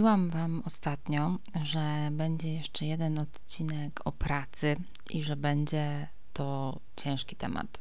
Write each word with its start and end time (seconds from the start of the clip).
Mówiłam 0.00 0.30
Wam 0.30 0.62
ostatnio, 0.66 1.38
że 1.62 2.08
będzie 2.12 2.52
jeszcze 2.52 2.86
jeden 2.86 3.18
odcinek 3.18 4.00
o 4.04 4.12
pracy 4.12 4.76
i 5.10 5.22
że 5.22 5.36
będzie 5.36 6.08
to 6.32 6.78
ciężki 6.96 7.36
temat. 7.36 7.78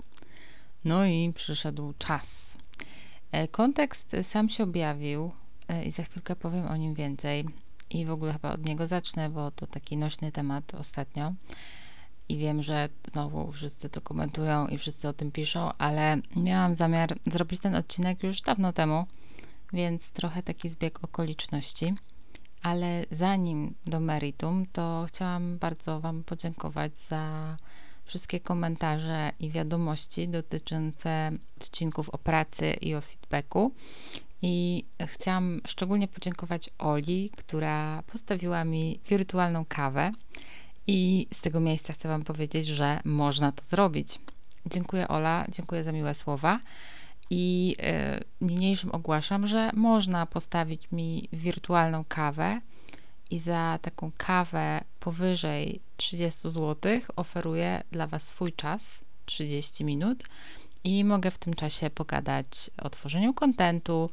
No 0.85 1.05
i 1.05 1.33
przyszedł 1.35 1.93
czas. 1.97 2.57
E, 3.31 3.47
kontekst 3.47 4.15
sam 4.23 4.49
się 4.49 4.63
objawił 4.63 5.31
e, 5.67 5.85
i 5.85 5.91
za 5.91 6.03
chwilkę 6.03 6.35
powiem 6.35 6.67
o 6.67 6.77
nim 6.77 6.93
więcej. 6.93 7.45
I 7.89 8.05
w 8.05 8.11
ogóle 8.11 8.33
chyba 8.33 8.51
od 8.53 8.65
niego 8.65 8.87
zacznę, 8.87 9.29
bo 9.29 9.51
to 9.51 9.67
taki 9.67 9.97
nośny 9.97 10.31
temat 10.31 10.75
ostatnio. 10.75 11.33
I 12.29 12.37
wiem, 12.37 12.63
że 12.63 12.89
znowu 13.11 13.51
wszyscy 13.51 13.89
to 13.89 14.01
komentują 14.01 14.67
i 14.67 14.77
wszyscy 14.77 15.07
o 15.07 15.13
tym 15.13 15.31
piszą, 15.31 15.71
ale 15.77 16.17
miałam 16.35 16.75
zamiar 16.75 17.15
zrobić 17.25 17.59
ten 17.59 17.75
odcinek 17.75 18.23
już 18.23 18.41
dawno 18.41 18.73
temu 18.73 19.05
więc 19.73 20.11
trochę 20.11 20.43
taki 20.43 20.69
zbieg 20.69 21.03
okoliczności. 21.03 21.95
Ale 22.61 23.05
zanim 23.11 23.75
do 23.85 23.99
meritum, 23.99 24.65
to 24.73 25.05
chciałam 25.07 25.57
bardzo 25.57 25.99
Wam 25.99 26.23
podziękować 26.23 26.97
za 26.97 27.57
wszystkie 28.05 28.39
komentarze 28.39 29.31
i 29.39 29.49
wiadomości 29.49 30.27
dotyczące 30.27 31.31
odcinków 31.61 32.09
o 32.09 32.17
pracy 32.17 32.71
i 32.71 32.95
o 32.95 33.01
feedbacku. 33.01 33.71
I 34.41 34.85
chciałam 35.05 35.61
szczególnie 35.67 36.07
podziękować 36.07 36.69
Oli, 36.77 37.29
która 37.37 38.03
postawiła 38.07 38.63
mi 38.63 38.99
wirtualną 39.09 39.65
kawę. 39.65 40.11
I 40.87 41.27
z 41.33 41.41
tego 41.41 41.59
miejsca 41.59 41.93
chcę 41.93 42.09
Wam 42.09 42.23
powiedzieć, 42.23 42.67
że 42.67 42.99
można 43.05 43.51
to 43.51 43.63
zrobić. 43.63 44.19
Dziękuję 44.65 45.07
Ola, 45.07 45.45
dziękuję 45.49 45.83
za 45.83 45.91
miłe 45.91 46.13
słowa. 46.13 46.59
I 47.29 47.75
y, 47.79 48.45
niniejszym 48.45 48.91
ogłaszam, 48.91 49.47
że 49.47 49.71
można 49.73 50.25
postawić 50.25 50.91
mi 50.91 51.29
wirtualną 51.33 52.03
kawę 52.07 52.61
i 53.29 53.39
za 53.39 53.79
taką 53.81 54.11
kawę 54.17 54.83
powyżej 54.99 55.81
30 55.97 56.49
zł 56.49 56.75
oferuję 57.15 57.83
dla 57.91 58.07
Was 58.07 58.27
swój 58.27 58.53
czas 58.53 59.03
30 59.25 59.85
minut 59.85 60.23
i 60.83 61.03
mogę 61.03 61.31
w 61.31 61.37
tym 61.37 61.53
czasie 61.53 61.89
pogadać 61.89 62.71
o 62.77 62.89
tworzeniu 62.89 63.33
kontentu, 63.33 64.09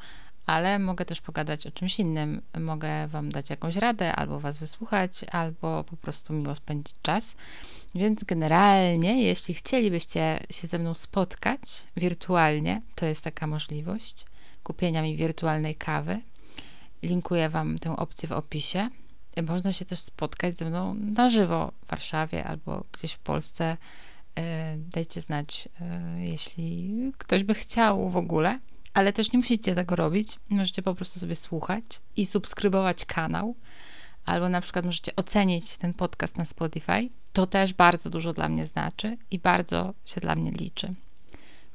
ale 0.47 0.79
mogę 0.79 1.05
też 1.05 1.21
pogadać 1.21 1.67
o 1.67 1.71
czymś 1.71 1.99
innym. 1.99 2.43
Mogę 2.61 3.09
Wam 3.09 3.31
dać 3.31 3.51
jakąś 3.51 3.77
radę, 3.77 4.17
albo 4.17 4.41
Was 4.41 4.59
wysłuchać, 4.59 5.25
albo 5.33 5.85
po 5.85 5.97
prostu 5.97 6.33
miło 6.33 6.55
spędzić 6.55 6.95
czas. 7.03 7.37
Więc 7.95 8.25
generalnie, 8.25 9.23
jeśli 9.23 9.55
chcielibyście 9.55 10.41
się 10.51 10.69
ze 10.69 10.79
mną 10.79 10.95
spotkać 10.95 11.61
wirtualnie, 11.97 12.83
to 12.95 13.07
jest 13.07 13.25
taka 13.25 13.47
możliwość 13.47 14.25
kupienia 14.67 15.03
mi 15.03 15.17
wirtualnej 15.17 15.75
kawy. 15.75 16.21
Linkuję 17.03 17.49
Wam 17.49 17.79
tę 17.79 17.97
opcję 17.97 18.29
w 18.29 18.33
opisie. 18.33 18.89
Można 19.49 19.73
się 19.73 19.85
też 19.85 19.99
spotkać 19.99 20.59
ze 20.59 20.65
mną 20.65 20.95
na 20.95 21.29
żywo 21.29 21.73
w 21.85 21.91
Warszawie 21.91 22.45
albo 22.45 22.85
gdzieś 22.93 23.13
w 23.13 23.19
Polsce. 23.19 23.77
E, 24.39 24.77
dajcie 24.79 25.21
znać, 25.21 25.69
e, 25.81 26.17
jeśli 26.21 26.91
ktoś 27.19 27.45
by 27.45 27.55
chciał 27.55 28.11
w 28.11 28.17
ogóle, 28.17 28.59
ale 28.97 29.13
też 29.13 29.33
nie 29.33 29.39
musicie 29.39 29.75
tego 29.75 29.97
robić. 29.97 30.39
Możecie 30.51 30.83
po 30.83 30.95
prostu 30.95 31.21
sobie 31.21 31.37
słuchać 31.37 31.83
i 32.17 32.27
subskrybować 32.27 33.05
kanał, 33.05 33.55
albo 34.25 34.49
na 34.49 34.61
przykład 34.61 34.85
możecie 34.85 35.17
ocenić 35.17 35.77
ten 35.77 35.95
podcast 35.95 36.37
na 36.37 36.45
Spotify 36.45 37.09
to 37.33 37.47
też 37.47 37.73
bardzo 37.73 38.11
dużo 38.11 38.33
dla 38.33 38.49
mnie 38.49 38.67
znaczy 38.67 39.17
i 39.31 39.39
bardzo 39.39 39.95
się 40.05 40.21
dla 40.21 40.35
mnie 40.35 40.51
liczy. 40.51 40.95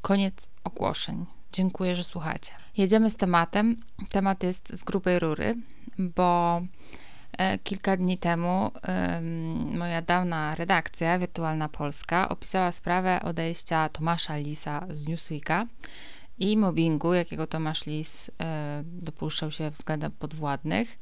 Koniec 0.01 0.49
ogłoszeń. 0.63 1.25
Dziękuję, 1.53 1.95
że 1.95 2.03
słuchacie. 2.03 2.51
Jedziemy 2.77 3.09
z 3.09 3.15
tematem. 3.15 3.77
Temat 4.09 4.43
jest 4.43 4.69
z 4.69 4.83
grubej 4.83 5.19
rury, 5.19 5.55
bo 5.97 6.61
e, 7.37 7.57
kilka 7.59 7.97
dni 7.97 8.17
temu 8.17 8.71
moja 9.71 10.01
dawna 10.01 10.55
redakcja, 10.55 11.19
Wirtualna 11.19 11.69
Polska, 11.69 12.29
opisała 12.29 12.71
sprawę 12.71 13.19
odejścia 13.23 13.89
Tomasza 13.89 14.37
Lisa 14.37 14.87
z 14.89 15.07
Newsweeka 15.07 15.65
i 16.41 16.57
mobbingu, 16.57 17.13
jakiego 17.13 17.47
Tomasz 17.47 17.85
Lis 17.85 18.31
e, 18.41 18.83
dopuszczał 18.85 19.51
się 19.51 19.69
względem 19.69 20.11
podwładnych. 20.11 20.99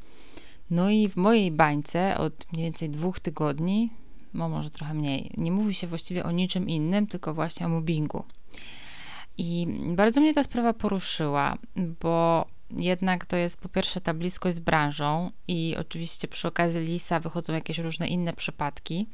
No 0.70 0.90
i 0.90 1.10
w 1.10 1.16
mojej 1.16 1.52
bańce 1.52 2.18
od 2.18 2.54
mniej 2.54 2.66
więcej 2.66 2.90
dwóch 2.90 3.20
tygodni 3.20 3.90
no 4.34 4.50
może 4.50 4.70
trochę 4.70 4.94
mniej. 4.94 5.32
Nie 5.38 5.52
mówi 5.52 5.74
się 5.74 5.88
właściwie 5.88 6.24
o 6.24 6.32
niczym 6.32 6.70
innym, 6.70 7.08
tylko 7.08 7.34
właśnie 7.34 7.66
o 7.66 7.70
mobbingu. 7.70 8.24
I 9.38 9.68
bardzo 9.96 10.22
mnie 10.22 10.34
ta 10.34 10.44
sprawa 10.44 10.74
poruszyła, 10.74 11.58
bo 12.02 12.46
jednak 12.72 13.26
to 13.26 13.38
jest 13.38 13.62
po 13.62 13.70
pierwsze 13.70 14.02
ta 14.02 14.14
bliskość 14.14 14.56
z 14.58 14.60
branżą 14.60 15.32
i 15.48 15.76
oczywiście 15.80 16.28
przy 16.28 16.48
okazji 16.48 16.82
Lisa 16.82 17.20
wychodzą 17.20 17.54
jakieś 17.54 17.78
różne 17.78 18.08
inne 18.08 18.34
przypadki. 18.34 19.08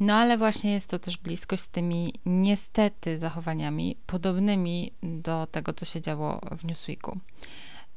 No 0.00 0.14
ale 0.14 0.38
właśnie 0.38 0.72
jest 0.72 0.90
to 0.90 0.98
też 0.98 1.16
bliskość 1.18 1.62
z 1.62 1.68
tymi 1.68 2.14
niestety 2.26 3.16
zachowaniami 3.16 3.96
podobnymi 4.06 4.92
do 5.02 5.46
tego, 5.46 5.72
co 5.72 5.84
się 5.84 6.00
działo 6.00 6.40
w 6.58 6.64
Newsweeku. 6.64 7.18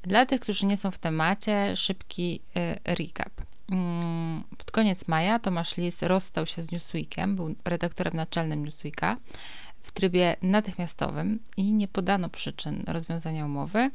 Dla 0.03 0.25
tych, 0.25 0.41
którzy 0.41 0.65
nie 0.65 0.77
są 0.77 0.91
w 0.91 0.99
temacie, 0.99 1.75
szybki 1.75 2.41
y, 2.57 2.95
recap. 2.95 3.31
Mm, 3.71 4.43
pod 4.57 4.71
koniec 4.71 5.07
maja 5.07 5.39
Tomasz 5.39 5.77
Lis 5.77 6.01
rozstał 6.01 6.45
się 6.45 6.61
z 6.61 6.71
Newsweekiem, 6.71 7.35
był 7.35 7.55
redaktorem 7.65 8.13
naczelnym 8.13 8.65
Newsweeka 8.65 9.17
w 9.83 9.91
trybie 9.91 10.35
natychmiastowym 10.41 11.39
i 11.57 11.73
nie 11.73 11.87
podano 11.87 12.29
przyczyn 12.29 12.83
rozwiązania 12.87 13.45
umowy, 13.45 13.91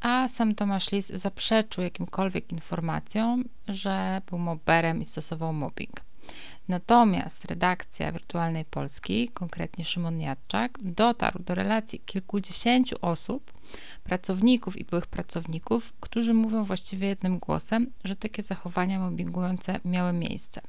a 0.00 0.28
sam 0.28 0.54
Tomasz 0.54 0.92
Lis 0.92 1.06
zaprzeczył 1.06 1.84
jakimkolwiek 1.84 2.52
informacjom, 2.52 3.44
że 3.68 4.22
był 4.30 4.38
mobberem 4.38 5.00
i 5.00 5.04
stosował 5.04 5.52
mobbing. 5.52 6.00
Natomiast 6.68 7.44
redakcja 7.44 8.12
Wirtualnej 8.12 8.64
Polski, 8.64 9.28
konkretnie 9.28 9.84
Szymon 9.84 10.20
Jadczak, 10.20 10.78
dotarł 10.82 11.42
do 11.42 11.54
relacji 11.54 12.00
kilkudziesięciu 12.00 12.96
osób, 13.02 13.52
pracowników 14.04 14.76
i 14.76 14.84
byłych 14.84 15.06
pracowników, 15.06 15.92
którzy 16.00 16.34
mówią 16.34 16.64
właściwie 16.64 17.08
jednym 17.08 17.38
głosem, 17.38 17.86
że 18.04 18.16
takie 18.16 18.42
zachowania 18.42 19.00
mobbingujące 19.00 19.80
miały 19.84 20.12
miejsce. 20.12 20.60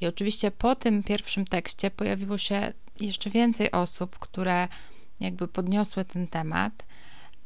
I 0.00 0.06
oczywiście 0.06 0.50
po 0.50 0.74
tym 0.74 1.02
pierwszym 1.02 1.44
tekście 1.44 1.90
pojawiło 1.90 2.38
się 2.38 2.72
jeszcze 3.00 3.30
więcej 3.30 3.70
osób, 3.70 4.18
które 4.18 4.68
jakby 5.20 5.48
podniosły 5.48 6.04
ten 6.04 6.26
temat. 6.26 6.84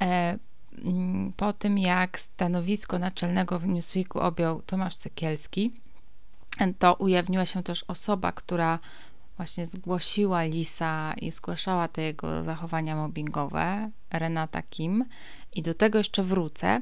E, 0.00 0.38
mm, 0.84 1.32
po 1.36 1.52
tym, 1.52 1.78
jak 1.78 2.18
stanowisko 2.18 2.98
naczelnego 2.98 3.58
w 3.58 3.66
Newsweeku 3.66 4.20
objął 4.20 4.62
Tomasz 4.62 4.94
Sekielski, 4.94 5.72
to 6.78 6.94
ujawniła 6.94 7.46
się 7.46 7.62
też 7.62 7.84
osoba, 7.88 8.32
która 8.32 8.78
właśnie 9.36 9.66
zgłosiła 9.66 10.42
Lisa 10.42 11.14
i 11.20 11.30
zgłaszała 11.30 11.88
te 11.88 12.02
jego 12.02 12.44
zachowania 12.44 12.96
mobbingowe, 12.96 13.90
Renata 14.10 14.62
Kim. 14.62 15.04
I 15.54 15.62
do 15.62 15.74
tego 15.74 15.98
jeszcze 15.98 16.22
wrócę, 16.22 16.80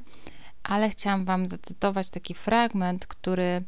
ale 0.63 0.91
chciałam 0.91 1.25
Wam 1.25 1.49
zacytować 1.49 2.11
taki 2.11 2.35
fragment, 2.35 3.07
który 3.07 3.63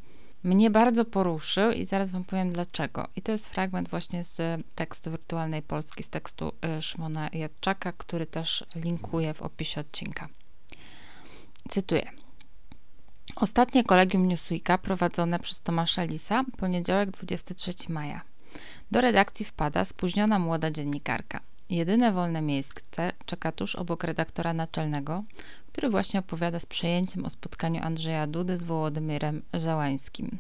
mnie 0.45 0.71
bardzo 0.71 1.05
poruszył 1.05 1.71
i 1.71 1.85
zaraz 1.85 2.11
Wam 2.11 2.25
powiem 2.25 2.51
dlaczego. 2.51 3.09
I 3.17 3.23
to 3.23 3.33
jest 3.33 3.47
fragment 3.47 3.89
właśnie 3.89 4.25
z 4.25 4.65
tekstu 4.75 5.11
Wirtualnej 5.11 5.63
Polski, 5.63 6.03
z 6.03 6.09
tekstu 6.09 6.53
y, 6.79 6.83
Szymona 6.83 7.29
Jadczaka, 7.33 7.93
który 7.93 8.27
też 8.27 8.65
linkuję 8.75 9.35
w 9.35 9.43
opisie 9.43 9.81
odcinka. 9.81 10.29
Cytuję. 11.69 12.28
Ostatnie 13.41 13.85
kolegium 13.85 14.29
Newsweeka 14.29 14.79
prowadzone 14.79 15.39
przez 15.39 15.61
Tomasza 15.61 16.05
Lisa, 16.05 16.45
poniedziałek 16.57 17.11
23 17.11 17.73
maja. 17.89 18.21
Do 18.91 19.01
redakcji 19.01 19.47
wpada 19.47 19.85
spóźniona 19.85 20.39
młoda 20.39 20.71
dziennikarka. 20.71 21.41
Jedyne 21.71 22.13
wolne 22.13 22.43
miejsce 22.43 23.13
czeka 23.27 23.53
tuż 23.53 23.77
obok 23.77 24.05
redaktora 24.05 24.53
naczelnego, 24.53 25.25
który 25.73 25.89
właśnie 25.91 26.21
opowiada 26.21 26.61
z 26.61 26.67
przejęciem 26.67 27.25
o 27.25 27.31
spotkaniu 27.31 27.83
Andrzeja 27.85 28.27
Dudy 28.27 28.57
z 28.57 28.65
Wołodymyrem 28.65 29.43
Żałańskim. 29.55 30.39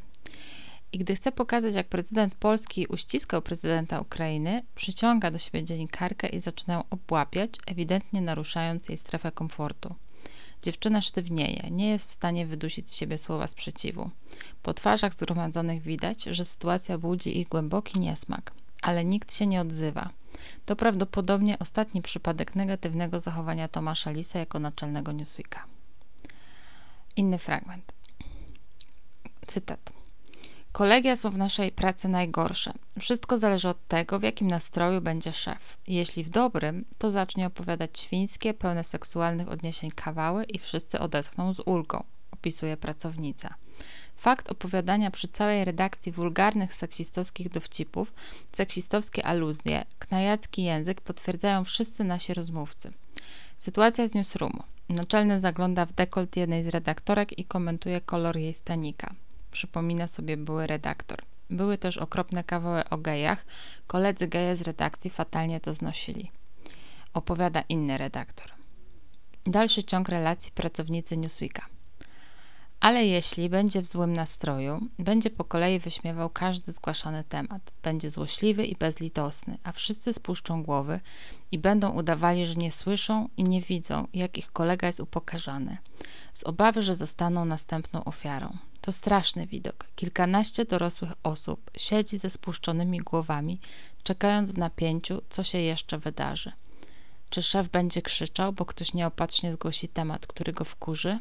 I 0.92 0.98
gdy 0.98 1.16
chce 1.16 1.32
pokazać, 1.32 1.74
jak 1.74 1.88
prezydent 1.88 2.34
Polski 2.34 2.86
uściskał 2.86 3.42
prezydenta 3.42 4.00
Ukrainy, 4.00 4.62
przyciąga 4.74 5.30
do 5.30 5.38
siebie 5.38 5.64
dziennikarkę 5.64 6.28
i 6.28 6.40
zaczyna 6.40 6.74
ją 6.74 6.84
obłapiać, 6.90 7.50
ewidentnie 7.66 8.20
naruszając 8.20 8.88
jej 8.88 8.98
strefę 8.98 9.32
komfortu. 9.32 9.94
Dziewczyna 10.62 11.02
sztywnieje, 11.02 11.70
nie 11.70 11.88
jest 11.88 12.08
w 12.08 12.12
stanie 12.12 12.46
wydusić 12.46 12.90
z 12.90 12.96
siebie 12.96 13.18
słowa 13.18 13.48
sprzeciwu. 13.48 14.10
Po 14.62 14.74
twarzach 14.74 15.14
zgromadzonych 15.14 15.82
widać, 15.82 16.24
że 16.24 16.44
sytuacja 16.44 16.98
budzi 16.98 17.38
ich 17.40 17.48
głęboki 17.48 18.00
niesmak, 18.00 18.52
ale 18.82 19.04
nikt 19.04 19.34
się 19.34 19.46
nie 19.46 19.60
odzywa. 19.60 20.10
To 20.66 20.76
prawdopodobnie 20.76 21.58
ostatni 21.58 22.02
przypadek 22.02 22.54
negatywnego 22.54 23.20
zachowania 23.20 23.68
Tomasza 23.68 24.10
Lisa 24.10 24.38
jako 24.38 24.58
naczelnego 24.58 25.12
Newsweeka. 25.12 25.64
Inny 27.16 27.38
fragment. 27.38 27.92
Cytat. 29.46 29.97
Kolegia 30.72 31.16
są 31.16 31.30
w 31.30 31.38
naszej 31.38 31.72
pracy 31.72 32.08
najgorsze. 32.08 32.72
Wszystko 32.98 33.36
zależy 33.36 33.68
od 33.68 33.88
tego, 33.88 34.18
w 34.18 34.22
jakim 34.22 34.48
nastroju 34.48 35.00
będzie 35.00 35.32
szef. 35.32 35.76
Jeśli 35.86 36.24
w 36.24 36.30
dobrym, 36.30 36.84
to 36.98 37.10
zacznie 37.10 37.46
opowiadać 37.46 37.98
świńskie, 37.98 38.54
pełne 38.54 38.84
seksualnych 38.84 39.48
odniesień 39.48 39.90
kawały 39.90 40.44
i 40.44 40.58
wszyscy 40.58 41.00
odetchną 41.00 41.54
z 41.54 41.60
ulgą. 41.66 42.04
opisuje 42.30 42.76
pracownica. 42.76 43.54
Fakt 44.16 44.50
opowiadania 44.50 45.10
przy 45.10 45.28
całej 45.28 45.64
redakcji 45.64 46.12
wulgarnych 46.12 46.74
seksistowskich 46.74 47.48
dowcipów, 47.48 48.12
seksistowskie 48.52 49.26
aluzje, 49.26 49.84
knajacki 49.98 50.62
język 50.62 51.00
potwierdzają 51.00 51.64
wszyscy 51.64 52.04
nasi 52.04 52.34
rozmówcy. 52.34 52.92
Sytuacja 53.58 54.08
z 54.08 54.14
newsroomu. 54.14 54.62
Naczelny 54.88 55.40
zagląda 55.40 55.86
w 55.86 55.92
dekolt 55.92 56.36
jednej 56.36 56.64
z 56.64 56.68
redaktorek 56.68 57.38
i 57.38 57.44
komentuje 57.44 58.00
kolor 58.00 58.36
jej 58.36 58.54
stanika. 58.54 59.14
Przypomina 59.50 60.06
sobie 60.06 60.36
były 60.36 60.66
redaktor. 60.66 61.22
Były 61.50 61.78
też 61.78 61.98
okropne 61.98 62.44
kawały 62.44 62.88
o 62.88 62.98
gejach. 62.98 63.46
Koledzy 63.86 64.28
geje 64.28 64.56
z 64.56 64.62
redakcji 64.62 65.10
fatalnie 65.10 65.60
to 65.60 65.74
znosili. 65.74 66.30
Opowiada 67.14 67.64
inny 67.68 67.98
redaktor. 67.98 68.50
Dalszy 69.46 69.84
ciąg 69.84 70.08
relacji 70.08 70.52
pracownicy 70.52 71.16
Newsweeka. 71.16 71.66
Ale 72.80 73.06
jeśli 73.06 73.48
będzie 73.48 73.82
w 73.82 73.86
złym 73.86 74.12
nastroju, 74.12 74.80
będzie 74.98 75.30
po 75.30 75.44
kolei 75.44 75.78
wyśmiewał 75.78 76.30
każdy 76.30 76.72
zgłaszany 76.72 77.24
temat, 77.24 77.72
będzie 77.82 78.10
złośliwy 78.10 78.66
i 78.66 78.76
bezlitosny, 78.76 79.58
a 79.64 79.72
wszyscy 79.72 80.12
spuszczą 80.12 80.62
głowy 80.62 81.00
i 81.52 81.58
będą 81.58 81.90
udawali, 81.90 82.46
że 82.46 82.54
nie 82.54 82.72
słyszą 82.72 83.28
i 83.36 83.44
nie 83.44 83.60
widzą, 83.60 84.06
jak 84.14 84.38
ich 84.38 84.52
kolega 84.52 84.86
jest 84.86 85.00
upokarzany, 85.00 85.76
z 86.34 86.44
obawy, 86.44 86.82
że 86.82 86.96
zostaną 86.96 87.44
następną 87.44 88.04
ofiarą. 88.04 88.56
To 88.80 88.92
straszny 88.92 89.46
widok. 89.46 89.86
Kilkanaście 89.96 90.64
dorosłych 90.64 91.12
osób 91.22 91.70
siedzi 91.76 92.18
ze 92.18 92.30
spuszczonymi 92.30 92.98
głowami, 92.98 93.60
czekając 94.02 94.52
w 94.52 94.58
napięciu, 94.58 95.22
co 95.28 95.44
się 95.44 95.58
jeszcze 95.58 95.98
wydarzy. 95.98 96.52
Czy 97.30 97.42
szef 97.42 97.68
będzie 97.68 98.02
krzyczał, 98.02 98.52
bo 98.52 98.64
ktoś 98.64 98.94
nieopatrznie 98.94 99.52
zgłosi 99.52 99.88
temat, 99.88 100.26
który 100.26 100.52
go 100.52 100.64
wkurzy? 100.64 101.18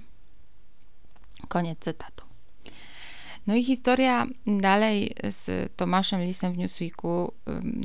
Koniec 1.47 1.79
cytatu. 1.79 2.26
No 3.47 3.55
i 3.55 3.63
historia 3.63 4.27
dalej 4.45 5.15
z 5.23 5.71
Tomaszem 5.75 6.21
Lisem 6.21 6.53
w 6.53 6.57
Newsweeku 6.57 7.33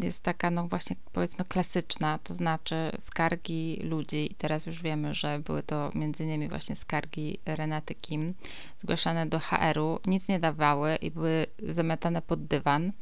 jest 0.02 0.22
taka, 0.22 0.50
no 0.50 0.68
właśnie 0.68 0.96
powiedzmy 1.12 1.44
klasyczna, 1.44 2.18
to 2.18 2.34
znaczy 2.34 2.92
skargi 2.98 3.80
ludzi 3.82 4.32
i 4.32 4.34
teraz 4.34 4.66
już 4.66 4.82
wiemy, 4.82 5.14
że 5.14 5.38
były 5.38 5.62
to 5.62 5.90
między 5.94 6.24
innymi 6.24 6.48
właśnie 6.48 6.76
skargi 6.76 7.38
Renaty 7.46 7.94
Kim 7.94 8.34
zgłaszane 8.78 9.26
do 9.26 9.38
HR-u, 9.38 9.98
nic 10.06 10.28
nie 10.28 10.40
dawały 10.40 10.96
i 10.96 11.10
były 11.10 11.46
zamiatane 11.68 12.22
pod 12.22 12.46
dywan. 12.46 12.92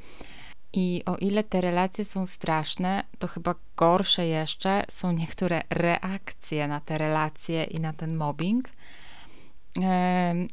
I 0.73 1.03
o 1.07 1.17
ile 1.17 1.45
te 1.45 1.61
relacje 1.61 2.05
są 2.05 2.27
straszne, 2.27 3.05
to 3.19 3.29
chyba 3.29 3.55
gorsze 3.77 4.27
jeszcze 4.27 4.85
są 4.89 5.13
niektóre 5.13 5.63
reakcje 5.71 6.69
na 6.69 6.81
te 6.81 6.99
relacje 6.99 7.65
i 7.65 7.81
na 7.81 7.93
ten 7.93 8.17
mobbing. 8.17 8.69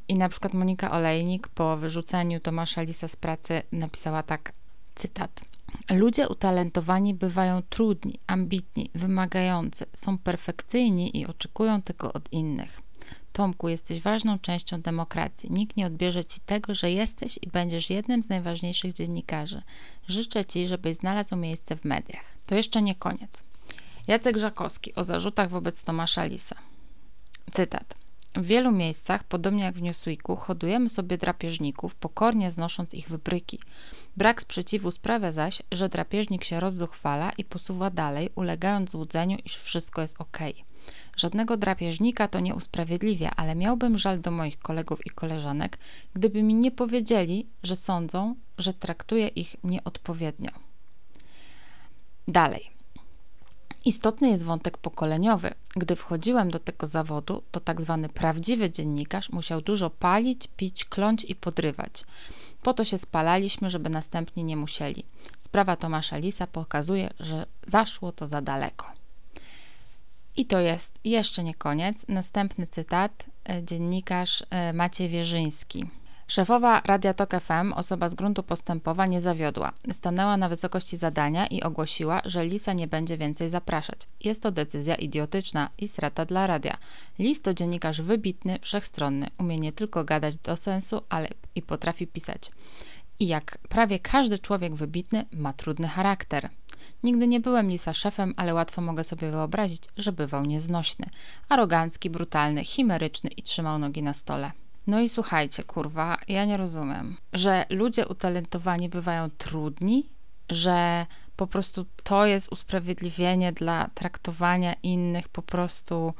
I 0.07 0.15
na 0.15 0.29
przykład 0.29 0.53
Monika 0.53 0.91
Olejnik 0.91 1.47
po 1.47 1.77
wyrzuceniu 1.77 2.39
Tomasza 2.39 2.81
Lisa 2.81 3.07
z 3.07 3.15
pracy 3.15 3.61
napisała 3.71 4.23
tak, 4.23 4.53
cytat. 4.95 5.41
Ludzie 5.89 6.29
utalentowani 6.29 7.13
bywają 7.13 7.61
trudni, 7.61 8.19
ambitni, 8.27 8.89
wymagający, 8.95 9.85
są 9.95 10.17
perfekcyjni 10.17 11.17
i 11.17 11.25
oczekują 11.25 11.81
tego 11.81 12.13
od 12.13 12.33
innych. 12.33 12.81
Tomku, 13.33 13.69
jesteś 13.69 14.01
ważną 14.01 14.39
częścią 14.39 14.81
demokracji. 14.81 15.51
Nikt 15.51 15.77
nie 15.77 15.85
odbierze 15.87 16.25
ci 16.25 16.39
tego, 16.39 16.75
że 16.75 16.91
jesteś 16.91 17.39
i 17.41 17.47
będziesz 17.47 17.89
jednym 17.89 18.23
z 18.23 18.29
najważniejszych 18.29 18.93
dziennikarzy. 18.93 19.61
Życzę 20.07 20.45
ci, 20.45 20.67
żebyś 20.67 20.95
znalazł 20.95 21.35
miejsce 21.35 21.75
w 21.75 21.85
mediach. 21.85 22.25
To 22.47 22.55
jeszcze 22.55 22.81
nie 22.81 22.95
koniec. 22.95 23.43
Jacek 24.07 24.37
Żakowski 24.37 24.95
o 24.95 25.03
zarzutach 25.03 25.49
wobec 25.49 25.83
Tomasza 25.83 26.25
Lisa. 26.25 26.55
Cytat. 27.51 28.06
W 28.35 28.45
wielu 28.45 28.71
miejscach, 28.71 29.23
podobnie 29.23 29.63
jak 29.63 29.75
w 29.75 29.81
Newsweeku, 29.81 30.35
hodujemy 30.35 30.89
sobie 30.89 31.17
drapieżników, 31.17 31.95
pokornie 31.95 32.51
znosząc 32.51 32.93
ich 32.93 33.09
wybryki. 33.09 33.59
Brak 34.17 34.41
sprzeciwu 34.41 34.91
sprawia 34.91 35.31
zaś, 35.31 35.61
że 35.71 35.89
drapieżnik 35.89 36.43
się 36.43 36.59
rozzuchwala 36.59 37.31
i 37.31 37.43
posuwa 37.43 37.89
dalej, 37.89 38.29
ulegając 38.35 38.91
złudzeniu, 38.91 39.37
iż 39.45 39.55
wszystko 39.55 40.01
jest 40.01 40.15
ok. 40.21 40.37
Żadnego 41.15 41.57
drapieżnika 41.57 42.27
to 42.27 42.39
nie 42.39 42.55
usprawiedliwia, 42.55 43.31
ale 43.35 43.55
miałbym 43.55 43.97
żal 43.97 44.21
do 44.21 44.31
moich 44.31 44.59
kolegów 44.59 45.05
i 45.05 45.09
koleżanek, 45.09 45.77
gdyby 46.13 46.43
mi 46.43 46.55
nie 46.55 46.71
powiedzieli, 46.71 47.47
że 47.63 47.75
sądzą, 47.75 48.35
że 48.57 48.73
traktuję 48.73 49.27
ich 49.27 49.55
nieodpowiednio. 49.63 50.51
Dalej. 52.27 52.76
Istotny 53.85 54.29
jest 54.29 54.43
wątek 54.43 54.77
pokoleniowy. 54.77 55.53
Gdy 55.75 55.95
wchodziłem 55.95 56.51
do 56.51 56.59
tego 56.59 56.87
zawodu, 56.87 57.43
to 57.51 57.59
tak 57.59 57.81
zwany 57.81 58.09
prawdziwy 58.09 58.69
dziennikarz 58.69 59.29
musiał 59.29 59.61
dużo 59.61 59.89
palić, 59.89 60.47
pić, 60.57 60.85
kląć 60.85 61.23
i 61.23 61.35
podrywać. 61.35 62.03
Po 62.63 62.73
to 62.73 62.83
się 62.83 62.97
spalaliśmy, 62.97 63.69
żeby 63.69 63.89
następni 63.89 64.43
nie 64.43 64.57
musieli. 64.57 65.03
Sprawa 65.41 65.75
Tomasza 65.75 66.17
Lisa 66.17 66.47
pokazuje, 66.47 67.09
że 67.19 67.45
zaszło 67.67 68.11
to 68.11 68.27
za 68.27 68.41
daleko. 68.41 68.85
I 70.37 70.45
to 70.45 70.59
jest 70.59 70.99
jeszcze 71.03 71.43
nie 71.43 71.55
koniec. 71.55 72.05
Następny 72.07 72.67
cytat, 72.67 73.25
e, 73.49 73.63
dziennikarz 73.63 74.43
e, 74.49 74.73
Maciej 74.73 75.09
Wierzyński. 75.09 75.85
Szefowa 76.29 76.81
Radia 76.85 77.13
Tok 77.13 77.31
FM, 77.41 77.73
osoba 77.73 78.09
z 78.09 78.15
gruntu 78.15 78.43
postępowa, 78.43 79.05
nie 79.05 79.21
zawiodła. 79.21 79.73
Stanęła 79.91 80.37
na 80.37 80.49
wysokości 80.49 80.97
zadania 80.97 81.47
i 81.47 81.63
ogłosiła, 81.63 82.21
że 82.25 82.45
Lisa 82.45 82.73
nie 82.73 82.87
będzie 82.87 83.17
więcej 83.17 83.49
zapraszać. 83.49 83.99
Jest 84.23 84.43
to 84.43 84.51
decyzja 84.51 84.95
idiotyczna 84.95 85.69
i 85.77 85.87
strata 85.87 86.25
dla 86.25 86.47
radia. 86.47 86.77
Lis 87.19 87.41
to 87.41 87.53
dziennikarz 87.53 88.01
wybitny, 88.01 88.59
wszechstronny. 88.61 89.27
Umie 89.39 89.59
nie 89.59 89.71
tylko 89.71 90.03
gadać 90.03 90.37
do 90.37 90.55
sensu, 90.55 91.01
ale 91.09 91.29
i 91.55 91.61
potrafi 91.61 92.07
pisać. 92.07 92.51
I 93.19 93.27
jak 93.27 93.57
prawie 93.69 93.99
każdy 93.99 94.39
człowiek 94.39 94.75
wybitny, 94.75 95.25
ma 95.31 95.53
trudny 95.53 95.87
charakter. 95.87 96.49
Nigdy 97.03 97.27
nie 97.27 97.39
byłem 97.39 97.69
Lisa 97.69 97.93
szefem, 97.93 98.33
ale 98.37 98.53
łatwo 98.53 98.81
mogę 98.81 99.03
sobie 99.03 99.31
wyobrazić, 99.31 99.83
że 99.97 100.11
bywał 100.11 100.45
nieznośny. 100.45 101.05
Arogancki, 101.49 102.09
brutalny, 102.09 102.63
chimeryczny 102.63 103.29
i 103.29 103.43
trzymał 103.43 103.79
nogi 103.79 104.03
na 104.03 104.13
stole. 104.13 104.51
No 104.87 104.99
i 104.99 105.09
słuchajcie, 105.09 105.63
kurwa, 105.63 106.17
ja 106.27 106.45
nie 106.45 106.57
rozumiem, 106.57 107.17
że 107.33 107.65
ludzie 107.69 108.07
utalentowani 108.07 108.89
bywają 108.89 109.29
trudni, 109.29 110.03
że 110.49 111.05
po 111.35 111.47
prostu 111.47 111.85
to 112.03 112.25
jest 112.25 112.51
usprawiedliwienie 112.51 113.51
dla 113.51 113.89
traktowania 113.93 114.75
innych 114.83 115.29
po 115.29 115.41
prostu 115.41 116.13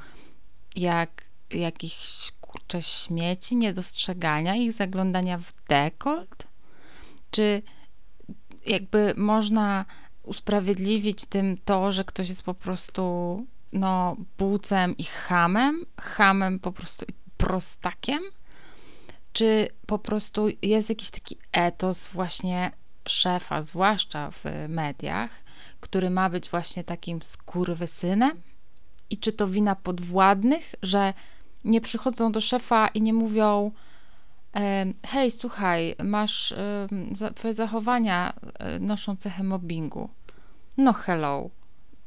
jak 0.76 1.28
jakichś 1.52 2.32
kurczę 2.42 2.82
śmieci, 2.82 3.56
niedostrzegania 3.56 4.56
ich, 4.56 4.74
zaglądania 4.74 5.38
w 5.38 5.54
dekolt? 5.70 6.48
Czy 7.32 7.62
jakby 8.66 9.14
można 9.18 9.86
usprawiedliwić 10.24 11.26
tym 11.26 11.58
to, 11.66 11.92
że 11.92 12.04
ktoś 12.04 12.30
jest 12.30 12.44
po 12.44 12.54
prostu 12.54 13.46
no, 13.74 14.16
bucem 14.38 14.98
i 14.98 15.04
hamem, 15.04 15.86
hamem 15.98 16.60
po 16.60 16.72
prostu 16.72 17.06
i 17.06 17.14
prostakiem? 17.38 18.20
Czy 19.38 19.68
po 19.86 20.00
prostu 20.00 20.48
jest 20.62 20.90
jakiś 20.90 21.12
taki 21.12 21.38
etos 21.52 22.10
właśnie 22.10 22.72
szefa, 23.08 23.62
zwłaszcza 23.62 24.32
w 24.32 24.44
mediach, 24.70 25.32
który 25.80 26.10
ma 26.10 26.30
być 26.30 26.50
właśnie 26.50 26.84
takim 26.84 27.22
skurwysynem? 27.22 28.32
I 29.10 29.18
czy 29.18 29.34
to 29.34 29.48
wina 29.48 29.76
podwładnych, 29.76 30.76
że 30.82 31.14
nie 31.64 31.82
przychodzą 31.82 32.32
do 32.32 32.42
szefa 32.42 32.88
i 32.88 33.02
nie 33.02 33.14
mówią 33.14 33.72
hej, 35.08 35.32
słuchaj, 35.32 35.96
masz 36.04 36.54
twoje 37.36 37.54
zachowania 37.54 38.34
e, 38.60 38.80
noszą 38.80 39.16
cechy 39.16 39.44
mobbingu. 39.44 40.10
No 40.78 40.94
hello. 40.94 41.50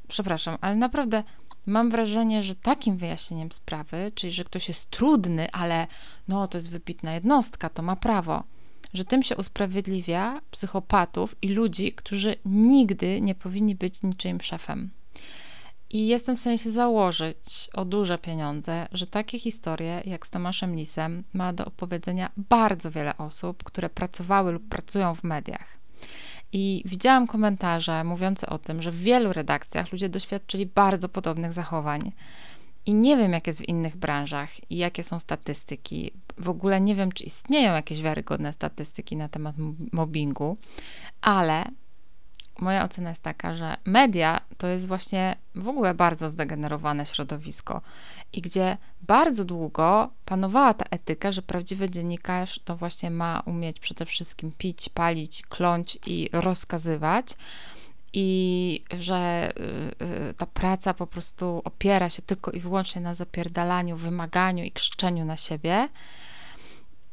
Przepraszam, 0.08 0.58
ale 0.60 0.76
naprawdę 0.76 1.22
mam 1.66 1.90
wrażenie, 1.90 2.42
że 2.42 2.54
takim 2.54 2.96
wyjaśnieniem 2.96 3.52
sprawy, 3.52 4.12
czyli 4.14 4.32
że 4.32 4.44
ktoś 4.44 4.68
jest 4.68 4.90
trudny, 4.90 5.50
ale 5.52 5.86
no 6.28 6.48
to 6.48 6.58
jest 6.58 6.70
wybitna 6.70 7.14
jednostka, 7.14 7.68
to 7.68 7.82
ma 7.82 7.96
prawo, 7.96 8.44
że 8.94 9.04
tym 9.04 9.22
się 9.22 9.36
usprawiedliwia 9.36 10.40
psychopatów 10.50 11.36
i 11.42 11.48
ludzi, 11.48 11.92
którzy 11.92 12.36
nigdy 12.44 13.20
nie 13.20 13.34
powinni 13.34 13.74
być 13.74 14.02
niczym 14.02 14.40
szefem. 14.40 14.90
I 15.90 16.06
jestem 16.06 16.36
w 16.36 16.40
stanie 16.40 16.58
się 16.58 16.70
założyć 16.70 17.68
o 17.74 17.84
duże 17.84 18.18
pieniądze, 18.18 18.88
że 18.92 19.06
takie 19.06 19.38
historie 19.38 20.02
jak 20.04 20.26
z 20.26 20.30
Tomaszem 20.30 20.76
Lisem 20.76 21.24
ma 21.32 21.52
do 21.52 21.64
opowiedzenia 21.64 22.30
bardzo 22.36 22.90
wiele 22.90 23.16
osób, 23.16 23.64
które 23.64 23.90
pracowały 23.90 24.52
lub 24.52 24.68
pracują 24.68 25.14
w 25.14 25.24
mediach. 25.24 25.79
I 26.52 26.82
widziałam 26.84 27.26
komentarze 27.26 28.04
mówiące 28.04 28.46
o 28.46 28.58
tym, 28.58 28.82
że 28.82 28.90
w 28.90 29.00
wielu 29.00 29.32
redakcjach 29.32 29.92
ludzie 29.92 30.08
doświadczyli 30.08 30.66
bardzo 30.66 31.08
podobnych 31.08 31.52
zachowań. 31.52 32.12
I 32.86 32.94
nie 32.94 33.16
wiem, 33.16 33.32
jak 33.32 33.46
jest 33.46 33.60
w 33.60 33.68
innych 33.68 33.96
branżach 33.96 34.70
i 34.70 34.76
jakie 34.76 35.02
są 35.02 35.18
statystyki. 35.18 36.12
W 36.38 36.48
ogóle 36.48 36.80
nie 36.80 36.94
wiem, 36.94 37.12
czy 37.12 37.24
istnieją 37.24 37.72
jakieś 37.72 38.02
wiarygodne 38.02 38.52
statystyki 38.52 39.16
na 39.16 39.28
temat 39.28 39.54
mobbingu, 39.92 40.56
ale 41.20 41.64
moja 42.60 42.84
ocena 42.84 43.08
jest 43.08 43.22
taka, 43.22 43.54
że 43.54 43.76
media 43.84 44.40
to 44.58 44.66
jest 44.66 44.86
właśnie 44.86 45.36
w 45.54 45.68
ogóle 45.68 45.94
bardzo 45.94 46.28
zdegenerowane 46.28 47.06
środowisko 47.06 47.80
i 48.32 48.40
gdzie 48.40 48.76
bardzo 49.02 49.44
długo 49.44 50.10
panowała 50.24 50.74
ta 50.74 50.84
etyka, 50.90 51.32
że 51.32 51.42
prawdziwy 51.42 51.90
dziennikarz 51.90 52.60
to 52.64 52.76
właśnie 52.76 53.10
ma 53.10 53.42
umieć 53.46 53.80
przede 53.80 54.06
wszystkim 54.06 54.52
pić, 54.58 54.88
palić, 54.88 55.42
kląć 55.42 55.98
i 56.06 56.28
rozkazywać. 56.32 57.36
I 58.12 58.84
że 59.00 59.52
y, 60.00 60.04
y, 60.30 60.34
ta 60.34 60.46
praca 60.46 60.94
po 60.94 61.06
prostu 61.06 61.62
opiera 61.64 62.08
się 62.08 62.22
tylko 62.22 62.50
i 62.50 62.60
wyłącznie 62.60 63.00
na 63.00 63.14
zapierdalaniu, 63.14 63.96
wymaganiu 63.96 64.64
i 64.64 64.72
krzyczeniu 64.72 65.24
na 65.24 65.36
siebie. 65.36 65.88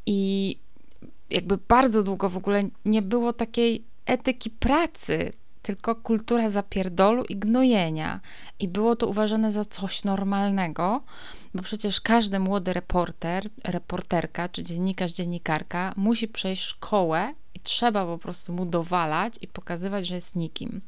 I 0.06 0.58
jakby 1.30 1.58
bardzo 1.68 2.04
długo 2.04 2.30
w 2.30 2.38
ogóle 2.38 2.64
nie 2.86 3.02
było 3.02 3.34
takiej 3.34 3.84
etyki 4.08 4.50
pracy, 4.50 5.34
tylko 5.62 5.96
kultura 5.96 6.50
zapierdolu 6.50 7.24
i 7.24 7.36
gnojenia. 7.36 8.20
I 8.60 8.68
było 8.68 8.96
to 8.96 9.08
uważane 9.08 9.52
za 9.52 9.66
coś 9.66 10.04
normalnego, 10.04 11.02
bo 11.54 11.64
przecież 11.64 12.02
każdy 12.02 12.40
młody 12.40 12.74
reporter, 12.74 13.44
reporterka 13.64 14.50
czy 14.50 14.64
dziennikarz, 14.64 15.12
dziennikarka 15.12 15.94
musi 15.98 16.28
przejść 16.28 16.64
szkołę 16.64 17.34
i 17.54 17.60
trzeba 17.60 18.06
po 18.06 18.18
prostu 18.18 18.54
mu 18.54 18.66
dowalać 18.66 19.34
i 19.42 19.48
pokazywać, 19.48 20.08
że 20.08 20.16
jest 20.16 20.36
nikim. 20.36 20.82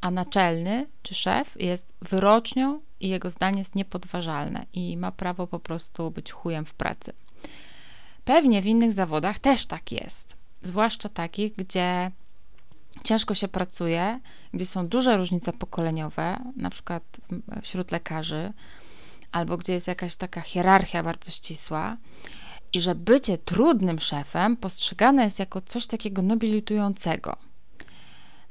A 0.00 0.10
naczelny 0.10 0.86
czy 1.02 1.14
szef 1.14 1.60
jest 1.60 1.94
wyrocznią 2.02 2.80
i 3.00 3.08
jego 3.08 3.30
zdanie 3.30 3.58
jest 3.58 3.74
niepodważalne 3.74 4.66
i 4.72 4.96
ma 4.96 5.12
prawo 5.12 5.46
po 5.46 5.58
prostu 5.58 6.10
być 6.10 6.32
chujem 6.32 6.64
w 6.64 6.74
pracy. 6.74 7.12
Pewnie 8.24 8.62
w 8.62 8.66
innych 8.66 8.92
zawodach 8.92 9.38
też 9.38 9.66
tak 9.66 9.92
jest, 9.92 10.36
zwłaszcza 10.62 11.08
takich, 11.08 11.56
gdzie 11.56 12.10
ciężko 13.04 13.34
się 13.34 13.48
pracuje, 13.48 14.20
gdzie 14.52 14.66
są 14.66 14.88
duże 14.88 15.16
różnice 15.16 15.52
pokoleniowe, 15.52 16.36
na 16.56 16.70
przykład 16.70 17.20
wśród 17.62 17.92
lekarzy, 17.92 18.52
albo 19.32 19.56
gdzie 19.56 19.72
jest 19.72 19.88
jakaś 19.88 20.16
taka 20.16 20.40
hierarchia 20.40 21.02
bardzo 21.02 21.30
ścisła, 21.30 21.96
i 22.72 22.80
że 22.80 22.94
bycie 22.94 23.38
trudnym 23.38 24.00
szefem 24.00 24.56
postrzegane 24.56 25.24
jest 25.24 25.38
jako 25.38 25.60
coś 25.60 25.86
takiego 25.86 26.22
nobilitującego. 26.22 27.36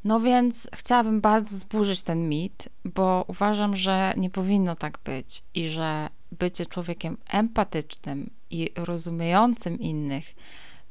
No 0.04 0.20
więc 0.20 0.70
chciałabym 0.74 1.22
bardzo 1.22 1.58
zburzyć 1.58 2.02
ten 2.02 2.30
mit, 2.30 2.70
bo 2.86 3.26
uważam, 3.28 3.76
że 3.76 4.14
nie 4.18 4.30
powinno 4.30 4.76
tak 4.76 5.00
być 5.06 5.44
i 5.54 5.68
że 5.68 6.10
bycie 6.32 6.66
człowiekiem 6.66 7.18
empatycznym 7.30 8.30
i 8.50 8.70
rozumiejącym 8.76 9.80
innych 9.80 10.36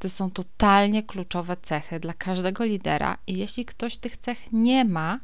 to 0.03 0.09
są 0.09 0.31
totalnie 0.31 1.03
kluczowe 1.03 1.57
cechy 1.57 2.01
dla 2.01 2.15
każdego 2.15 2.65
lidera, 2.65 3.19
i 3.27 3.39
jeśli 3.39 3.65
ktoś 3.65 3.97
tych 3.97 4.17
cech 4.17 4.53
nie 4.53 4.85
ma, 4.85 5.21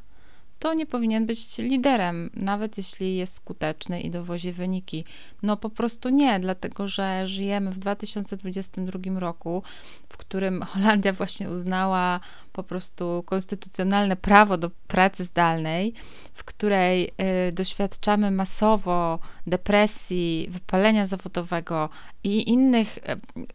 to 0.58 0.74
nie 0.74 0.86
powinien 0.86 1.26
być 1.26 1.58
liderem, 1.58 2.30
nawet 2.34 2.78
jeśli 2.78 3.16
jest 3.16 3.34
skuteczny 3.34 4.00
i 4.00 4.10
dowozi 4.10 4.52
wyniki. 4.52 5.04
No 5.42 5.56
po 5.56 5.70
prostu 5.70 6.08
nie, 6.08 6.40
dlatego 6.40 6.88
że 6.88 7.28
żyjemy 7.28 7.70
w 7.70 7.78
2022 7.78 9.20
roku, 9.20 9.62
w 10.08 10.16
którym 10.16 10.62
Holandia 10.72 11.12
właśnie 11.12 11.50
uznała 11.50 12.20
po 12.52 12.62
prostu 12.62 13.22
konstytucjonalne 13.26 14.16
prawo 14.16 14.56
do 14.56 14.70
pracy 14.88 15.24
zdalnej, 15.24 15.94
w 16.34 16.44
której 16.44 17.10
y, 17.48 17.52
doświadczamy 17.52 18.30
masowo 18.30 19.18
depresji, 19.46 20.48
wypalenia 20.50 21.06
zawodowego 21.06 21.88
i 22.24 22.50
innych 22.50 22.98
y, 22.98 23.02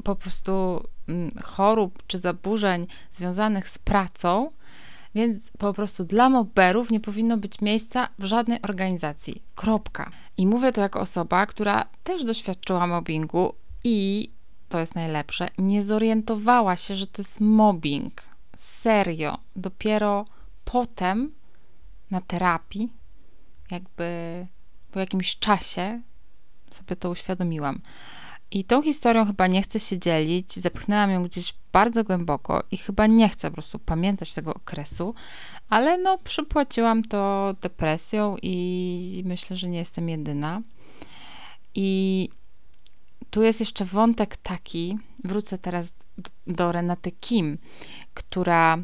po 0.03 0.15
prostu 0.15 0.83
y, 1.09 1.41
chorób 1.43 2.03
czy 2.07 2.19
zaburzeń 2.19 2.87
związanych 3.11 3.69
z 3.69 3.77
pracą 3.77 4.51
więc 5.15 5.51
po 5.57 5.73
prostu 5.73 6.03
dla 6.03 6.29
mobberów 6.29 6.91
nie 6.91 6.99
powinno 6.99 7.37
być 7.37 7.61
miejsca 7.61 8.09
w 8.19 8.23
żadnej 8.23 8.61
organizacji. 8.61 9.41
Kropka. 9.55 10.11
I 10.37 10.47
mówię 10.47 10.71
to 10.71 10.81
jako 10.81 10.99
osoba, 10.99 11.45
która 11.45 11.85
też 12.03 12.23
doświadczyła 12.23 12.87
mobbingu 12.87 13.53
i 13.83 14.29
to 14.69 14.79
jest 14.79 14.95
najlepsze, 14.95 15.49
nie 15.57 15.83
zorientowała 15.83 16.75
się, 16.75 16.95
że 16.95 17.07
to 17.07 17.21
jest 17.21 17.41
mobbing. 17.41 18.21
Serio. 18.57 19.37
Dopiero 19.55 20.25
potem 20.65 21.31
na 22.11 22.21
terapii, 22.21 22.89
jakby 23.71 24.07
po 24.91 24.99
jakimś 24.99 25.39
czasie 25.39 26.01
sobie 26.69 26.95
to 26.95 27.09
uświadomiłam. 27.09 27.81
I 28.53 28.63
tą 28.63 28.81
historią 28.81 29.25
chyba 29.25 29.47
nie 29.47 29.61
chcę 29.61 29.79
się 29.79 29.99
dzielić. 29.99 30.55
Zepchnęłam 30.55 31.11
ją 31.11 31.23
gdzieś 31.23 31.53
bardzo 31.71 32.03
głęboko 32.03 32.63
i 32.71 32.77
chyba 32.77 33.07
nie 33.07 33.29
chcę 33.29 33.49
po 33.49 33.53
prostu 33.53 33.79
pamiętać 33.79 34.33
tego 34.33 34.53
okresu, 34.53 35.15
ale 35.69 35.97
no 35.97 36.17
przypłaciłam 36.17 37.03
to 37.03 37.53
depresją 37.61 38.37
i 38.41 39.23
myślę, 39.25 39.57
że 39.57 39.69
nie 39.69 39.79
jestem 39.79 40.09
jedyna. 40.09 40.61
I 41.75 42.29
tu 43.29 43.43
jest 43.43 43.59
jeszcze 43.59 43.85
wątek 43.85 44.37
taki, 44.37 44.97
wrócę 45.23 45.57
teraz 45.57 45.93
do 46.47 46.71
Renaty 46.71 47.11
Kim, 47.11 47.57
która 48.13 48.77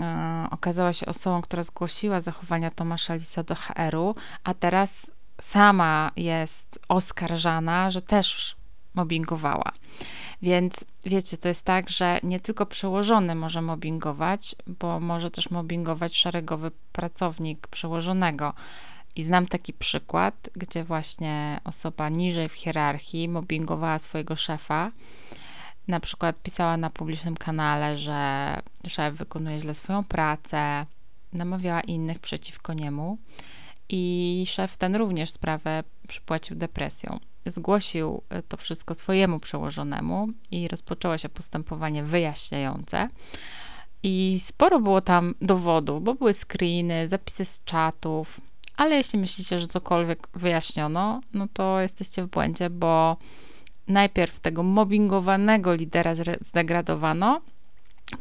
e, 0.00 0.46
okazała 0.50 0.92
się 0.92 1.06
osobą, 1.06 1.42
która 1.42 1.62
zgłosiła 1.62 2.20
zachowania 2.20 2.70
Tomasza 2.70 3.14
Lisa 3.14 3.42
do 3.42 3.54
HR-u, 3.54 4.14
a 4.44 4.54
teraz 4.54 5.10
sama 5.40 6.10
jest 6.16 6.78
oskarżana, 6.88 7.90
że 7.90 8.02
też 8.02 8.57
mobbingowała. 8.94 9.72
Więc 10.42 10.84
wiecie, 11.04 11.36
to 11.38 11.48
jest 11.48 11.64
tak, 11.64 11.90
że 11.90 12.20
nie 12.22 12.40
tylko 12.40 12.66
przełożony 12.66 13.34
może 13.34 13.62
mobbingować, 13.62 14.56
bo 14.66 15.00
może 15.00 15.30
też 15.30 15.50
mobbingować 15.50 16.16
szeregowy 16.16 16.70
pracownik 16.92 17.66
przełożonego. 17.66 18.54
I 19.16 19.22
znam 19.22 19.46
taki 19.46 19.72
przykład, 19.72 20.50
gdzie 20.56 20.84
właśnie 20.84 21.60
osoba 21.64 22.08
niżej 22.08 22.48
w 22.48 22.52
hierarchii 22.52 23.28
mobbingowała 23.28 23.98
swojego 23.98 24.36
szefa. 24.36 24.90
Na 25.88 26.00
przykład 26.00 26.42
pisała 26.42 26.76
na 26.76 26.90
publicznym 26.90 27.36
kanale, 27.36 27.98
że 27.98 28.54
szef 28.88 29.14
wykonuje 29.14 29.58
źle 29.58 29.74
swoją 29.74 30.04
pracę, 30.04 30.86
namawiała 31.32 31.80
innych 31.80 32.18
przeciwko 32.18 32.72
niemu. 32.72 33.18
I 33.88 34.44
szef 34.48 34.76
ten 34.76 34.96
również 34.96 35.30
sprawę 35.30 35.84
przypłacił 36.08 36.56
depresją 36.56 37.18
zgłosił 37.50 38.22
e, 38.30 38.42
to 38.42 38.56
wszystko 38.56 38.94
swojemu 38.94 39.40
przełożonemu 39.40 40.28
i 40.50 40.68
rozpoczęło 40.68 41.18
się 41.18 41.28
postępowanie 41.28 42.02
wyjaśniające. 42.02 43.08
I 44.02 44.40
sporo 44.44 44.80
było 44.80 45.00
tam 45.00 45.34
dowodów, 45.40 46.04
bo 46.04 46.14
były 46.14 46.34
screeny, 46.34 47.08
zapisy 47.08 47.44
z 47.44 47.64
czatów, 47.64 48.40
ale 48.76 48.96
jeśli 48.96 49.18
myślicie, 49.18 49.60
że 49.60 49.68
cokolwiek 49.68 50.28
wyjaśniono, 50.34 51.20
no 51.34 51.46
to 51.52 51.80
jesteście 51.80 52.22
w 52.24 52.26
błędzie, 52.26 52.70
bo 52.70 53.16
najpierw 53.88 54.40
tego 54.40 54.62
mobbingowanego 54.62 55.74
lidera 55.74 56.14
zdegradowano, 56.40 57.40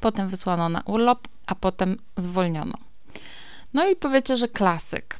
potem 0.01 0.27
wysłano 0.27 0.69
na 0.69 0.81
urlop, 0.85 1.27
a 1.45 1.55
potem 1.55 1.97
zwolniono. 2.17 2.77
No 3.73 3.89
i 3.89 3.95
powiecie, 3.95 4.37
że 4.37 4.47
klasyk. 4.47 5.17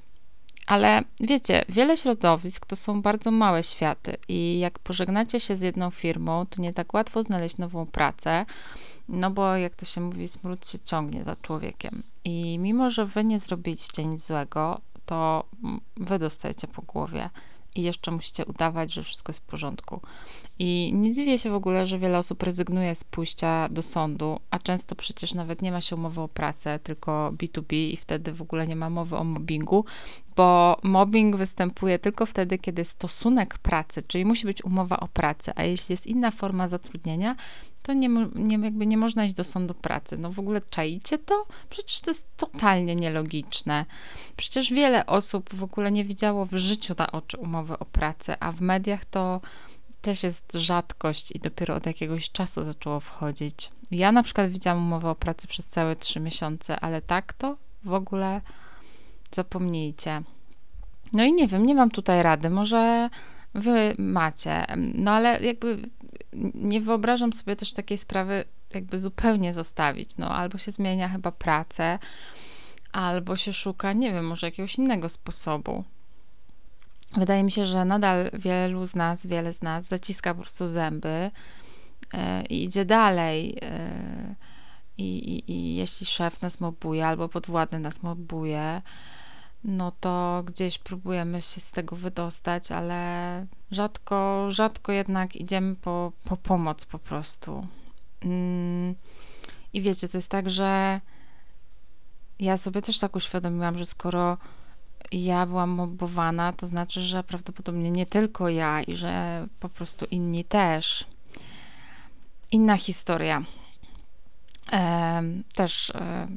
Ale 0.68 1.02
wiecie, 1.20 1.66
wiele 1.70 1.98
środowisk 1.98 2.66
to 2.66 2.76
są 2.76 3.02
bardzo 3.02 3.32
małe 3.32 3.64
światy 3.64 4.18
i 4.28 4.60
jak 4.60 4.80
pożegnacie 4.80 5.40
się 5.40 5.56
z 5.56 5.62
jedną 5.62 5.92
firmą, 5.92 6.46
to 6.46 6.62
nie 6.62 6.74
tak 6.74 6.94
łatwo 6.94 7.24
znaleźć 7.24 7.58
nową 7.58 7.86
pracę, 7.86 8.46
no 9.10 9.32
bo 9.32 9.56
jak 9.56 9.76
to 9.76 9.86
się 9.86 10.02
mówi, 10.02 10.28
smród 10.28 10.68
się 10.68 10.80
ciągnie 10.80 11.24
za 11.24 11.36
człowiekiem. 11.36 12.04
I 12.24 12.60
mimo, 12.60 12.90
że 12.90 13.06
wy 13.06 13.24
nie 13.24 13.40
zrobiliście 13.40 14.06
nic 14.06 14.28
złego, 14.28 14.82
to 15.06 15.44
wy 15.98 16.20
dostajecie 16.20 16.68
po 16.68 16.82
głowie 16.82 17.30
i 17.78 17.82
jeszcze 17.82 18.12
musicie 18.12 18.46
udawać, 18.46 18.94
że 18.94 19.04
wszystko 19.04 19.30
jest 19.30 19.40
w 19.40 19.46
porządku. 19.46 20.02
I 20.60 20.92
nie 20.94 21.12
dziwię 21.12 21.40
się 21.40 21.50
w 21.50 21.54
ogóle, 21.54 21.88
że 21.88 22.00
wiele 22.00 22.18
osób 22.18 22.44
rezygnuje 22.44 22.96
z 22.96 23.04
pójścia 23.04 23.70
do 23.70 23.82
sądu, 23.82 24.40
a 24.52 24.60
często 24.60 24.96
przecież 24.96 25.34
nawet 25.34 25.62
nie 25.62 25.72
ma 25.72 25.82
się 25.82 25.96
umowy 25.96 26.22
o 26.22 26.28
pracę, 26.28 26.80
tylko 26.80 27.32
B2B 27.32 27.74
i 27.74 27.98
wtedy 27.98 28.34
w 28.34 28.42
ogóle 28.42 28.68
nie 28.68 28.76
ma 28.76 28.90
mowy 28.90 29.18
o 29.18 29.24
mobbingu, 29.24 29.86
bo 30.36 30.78
mobbing 30.84 31.36
występuje 31.36 32.00
tylko 32.00 32.26
wtedy, 32.26 32.58
kiedy 32.58 32.86
stosunek 32.86 33.58
pracy, 33.58 34.04
czyli 34.08 34.26
musi 34.26 34.46
być 34.46 34.66
umowa 34.66 35.00
o 35.00 35.08
pracę, 35.08 35.54
a 35.56 35.64
jeśli 35.64 35.94
jest 35.94 36.08
inna 36.08 36.32
forma 36.32 36.68
zatrudnienia, 36.68 37.36
to 37.88 37.94
nie, 37.94 38.10
nie, 38.36 38.58
jakby 38.58 38.88
nie 38.88 38.98
można 38.98 39.26
iść 39.26 39.34
do 39.34 39.44
sądu 39.44 39.74
pracy. 39.74 40.18
No 40.18 40.32
w 40.32 40.40
ogóle 40.40 40.62
czaicie 40.70 41.18
to? 41.18 41.46
Przecież 41.70 42.02
to 42.02 42.12
jest 42.12 42.38
totalnie 42.38 42.96
nielogiczne. 42.96 43.86
Przecież 44.38 44.74
wiele 44.74 45.06
osób 45.06 45.54
w 45.54 45.64
ogóle 45.64 45.92
nie 45.92 46.06
widziało 46.06 46.46
w 46.46 46.54
życiu 46.54 46.96
na 46.98 47.12
oczy 47.12 47.38
umowy 47.38 47.80
o 47.80 47.86
pracę, 47.86 48.38
a 48.40 48.52
w 48.52 48.62
mediach 48.62 49.06
to 49.06 49.42
też 50.02 50.24
jest 50.24 50.54
rzadkość 50.54 51.32
i 51.32 51.40
dopiero 51.40 51.76
od 51.76 51.86
jakiegoś 51.86 52.32
czasu 52.32 52.64
zaczęło 52.64 53.00
wchodzić. 53.00 53.72
Ja 53.92 54.12
na 54.12 54.24
przykład 54.24 54.50
widziałam 54.50 54.84
umowę 54.84 55.10
o 55.10 55.16
pracę 55.16 55.48
przez 55.48 55.68
całe 55.68 55.96
trzy 55.96 56.20
miesiące, 56.20 56.80
ale 56.80 57.02
tak 57.02 57.34
to 57.34 57.58
w 57.84 57.94
ogóle 57.94 58.42
zapomnijcie. 59.32 60.22
No 61.14 61.24
i 61.24 61.34
nie 61.34 61.48
wiem, 61.48 61.66
nie 61.66 61.76
mam 61.76 61.92
tutaj 61.92 62.24
rady. 62.24 62.50
Może 62.50 63.10
wy 63.54 63.96
macie, 63.98 64.66
no 64.78 65.12
ale 65.12 65.40
jakby 65.40 65.82
nie 66.54 66.82
wyobrażam 66.82 67.34
sobie 67.34 67.56
też 67.56 67.74
takiej 67.74 67.98
sprawy 67.98 68.46
jakby 68.74 69.00
zupełnie 69.00 69.54
zostawić. 69.54 70.18
No 70.18 70.36
albo 70.36 70.58
się 70.58 70.72
zmienia 70.72 71.10
chyba 71.10 71.32
pracę, 71.32 72.00
albo 72.92 73.38
się 73.38 73.54
szuka, 73.54 73.94
nie 73.94 74.12
wiem, 74.14 74.28
może 74.28 74.48
jakiegoś 74.48 74.76
innego 74.76 75.10
sposobu. 75.10 75.84
Wydaje 77.18 77.44
mi 77.44 77.52
się, 77.52 77.66
że 77.66 77.86
nadal 77.86 78.30
wielu 78.34 78.88
z 78.88 78.96
nas, 78.96 79.28
wiele 79.28 79.54
z 79.54 79.62
nas 79.62 79.86
zaciska 79.86 80.34
po 80.34 80.42
prostu 80.42 80.68
zęby 80.68 81.32
e, 82.14 82.46
i 82.46 82.64
idzie 82.64 82.86
dalej. 82.86 83.58
E, 83.62 84.36
i, 84.98 85.18
i, 85.18 85.52
I 85.52 85.76
jeśli 85.76 86.06
szef 86.06 86.42
nas 86.42 86.60
mobuje 86.60 87.08
albo 87.08 87.30
podwładny 87.30 87.80
nas 87.80 88.04
mobuje, 88.04 88.82
no 89.64 89.92
to 90.00 90.44
gdzieś 90.46 90.78
próbujemy 90.78 91.42
się 91.42 91.62
z 91.62 91.72
tego 91.72 91.96
wydostać, 91.96 92.72
ale 92.72 93.46
rzadko, 93.72 94.48
rzadko 94.52 94.92
jednak 94.92 95.36
idziemy 95.36 95.76
po, 95.76 96.12
po 96.24 96.38
pomoc 96.38 96.86
po 96.86 97.00
prostu. 97.00 97.68
Mm, 98.22 98.96
I 99.74 99.82
wiecie, 99.82 100.10
to 100.10 100.18
jest 100.18 100.30
tak, 100.30 100.50
że 100.50 101.02
ja 102.40 102.58
sobie 102.58 102.82
też 102.82 103.00
tak 103.00 103.16
uświadomiłam, 103.16 103.78
że 103.78 103.86
skoro 103.86 104.38
ja 105.12 105.46
byłam 105.46 105.70
mobowana, 105.70 106.54
to 106.54 106.68
znaczy, 106.68 107.02
że 107.02 107.24
prawdopodobnie 107.24 107.92
nie 107.92 108.06
tylko 108.06 108.50
ja 108.50 108.82
i 108.82 108.96
że 108.96 109.48
po 109.60 109.70
prostu 109.70 110.06
inni 110.06 110.44
też. 110.44 111.06
Inna 112.52 112.78
historia. 112.78 113.44
Też 115.56 115.90
e, 115.90 116.28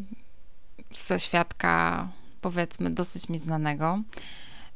ze 0.95 1.19
świadka, 1.19 2.09
powiedzmy, 2.41 2.91
dosyć 2.91 3.29
mi 3.29 3.39
znanego. 3.39 4.03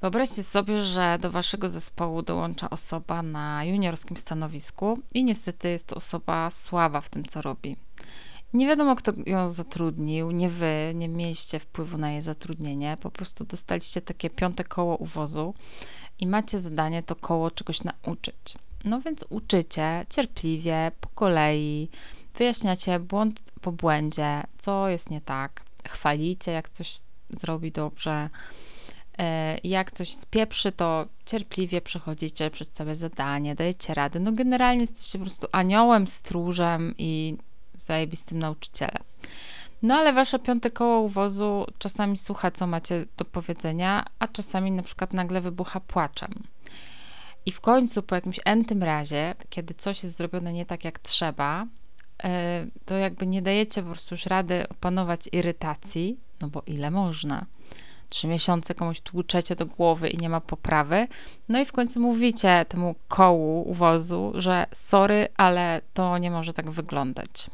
Wyobraźcie 0.00 0.42
sobie, 0.42 0.84
że 0.84 1.18
do 1.20 1.30
waszego 1.30 1.68
zespołu 1.68 2.22
dołącza 2.22 2.70
osoba 2.70 3.22
na 3.22 3.64
juniorskim 3.64 4.16
stanowisku 4.16 4.98
i 5.14 5.24
niestety 5.24 5.68
jest 5.68 5.86
to 5.86 5.96
osoba 5.96 6.50
słaba 6.50 7.00
w 7.00 7.08
tym, 7.08 7.24
co 7.24 7.42
robi. 7.42 7.76
Nie 8.54 8.66
wiadomo, 8.66 8.96
kto 8.96 9.12
ją 9.26 9.50
zatrudnił, 9.50 10.30
nie 10.30 10.50
wy, 10.50 10.92
nie 10.94 11.08
mieliście 11.08 11.58
wpływu 11.58 11.98
na 11.98 12.12
jej 12.12 12.22
zatrudnienie, 12.22 12.96
po 13.00 13.10
prostu 13.10 13.44
dostaliście 13.44 14.02
takie 14.02 14.30
piąte 14.30 14.64
koło 14.64 14.96
uwozu 14.96 15.54
i 16.18 16.26
macie 16.26 16.60
zadanie 16.60 17.02
to 17.02 17.16
koło 17.16 17.50
czegoś 17.50 17.80
nauczyć. 17.84 18.54
No 18.84 19.00
więc 19.00 19.24
uczycie 19.28 20.06
cierpliwie, 20.10 20.92
po 21.00 21.08
kolei, 21.08 21.88
wyjaśniacie 22.34 22.98
błąd 23.00 23.40
po 23.60 23.72
błędzie, 23.72 24.42
co 24.58 24.88
jest 24.88 25.10
nie 25.10 25.20
tak, 25.20 25.62
chwalicie, 25.88 26.52
jak 26.52 26.68
coś 26.68 26.98
zrobi 27.34 27.72
dobrze, 27.72 28.30
e, 29.18 29.58
jak 29.64 29.92
coś 29.92 30.14
spieprzy, 30.14 30.72
to 30.72 31.06
cierpliwie 31.26 31.80
przechodzicie 31.80 32.50
przez 32.50 32.70
całe 32.70 32.96
zadanie, 32.96 33.54
dajecie 33.54 33.94
rady. 33.94 34.20
No 34.20 34.32
generalnie 34.32 34.80
jesteście 34.80 35.18
po 35.18 35.24
prostu 35.24 35.46
aniołem, 35.52 36.08
stróżem 36.08 36.94
i 36.98 37.36
zajebistym 37.76 38.38
nauczycielem. 38.38 39.02
No 39.82 39.94
ale 39.94 40.12
wasze 40.12 40.38
piąte 40.38 40.70
koło 40.70 41.00
uwozu 41.00 41.66
czasami 41.78 42.18
słucha, 42.18 42.50
co 42.50 42.66
macie 42.66 43.06
do 43.16 43.24
powiedzenia, 43.24 44.06
a 44.18 44.28
czasami 44.28 44.70
na 44.70 44.82
przykład 44.82 45.12
nagle 45.12 45.40
wybucha 45.40 45.80
płaczem. 45.80 46.42
I 47.46 47.52
w 47.52 47.60
końcu, 47.60 48.02
po 48.02 48.14
jakimś 48.14 48.40
entym 48.44 48.82
razie, 48.82 49.34
kiedy 49.50 49.74
coś 49.74 50.02
jest 50.02 50.16
zrobione 50.16 50.52
nie 50.52 50.66
tak 50.66 50.84
jak 50.84 50.98
trzeba, 50.98 51.66
e, 52.24 52.66
to 52.84 52.96
jakby 52.96 53.26
nie 53.26 53.42
dajecie 53.42 53.82
po 53.82 53.90
prostu 53.90 54.14
już 54.14 54.26
rady 54.26 54.68
opanować 54.68 55.28
irytacji, 55.32 56.20
no 56.40 56.48
bo 56.48 56.62
ile 56.66 56.90
można. 56.90 57.46
Trzy 58.08 58.26
miesiące 58.26 58.74
komuś 58.74 59.00
tłuczecie 59.00 59.56
do 59.56 59.66
głowy 59.66 60.08
i 60.08 60.18
nie 60.18 60.28
ma 60.28 60.40
poprawy. 60.40 61.08
No 61.48 61.60
i 61.60 61.64
w 61.64 61.72
końcu 61.72 62.00
mówicie 62.00 62.66
temu 62.68 62.94
kołu 63.08 63.70
uwozu, 63.70 64.32
że 64.34 64.66
sorry, 64.72 65.28
ale 65.36 65.80
to 65.94 66.18
nie 66.18 66.30
może 66.30 66.52
tak 66.52 66.70
wyglądać. 66.70 67.50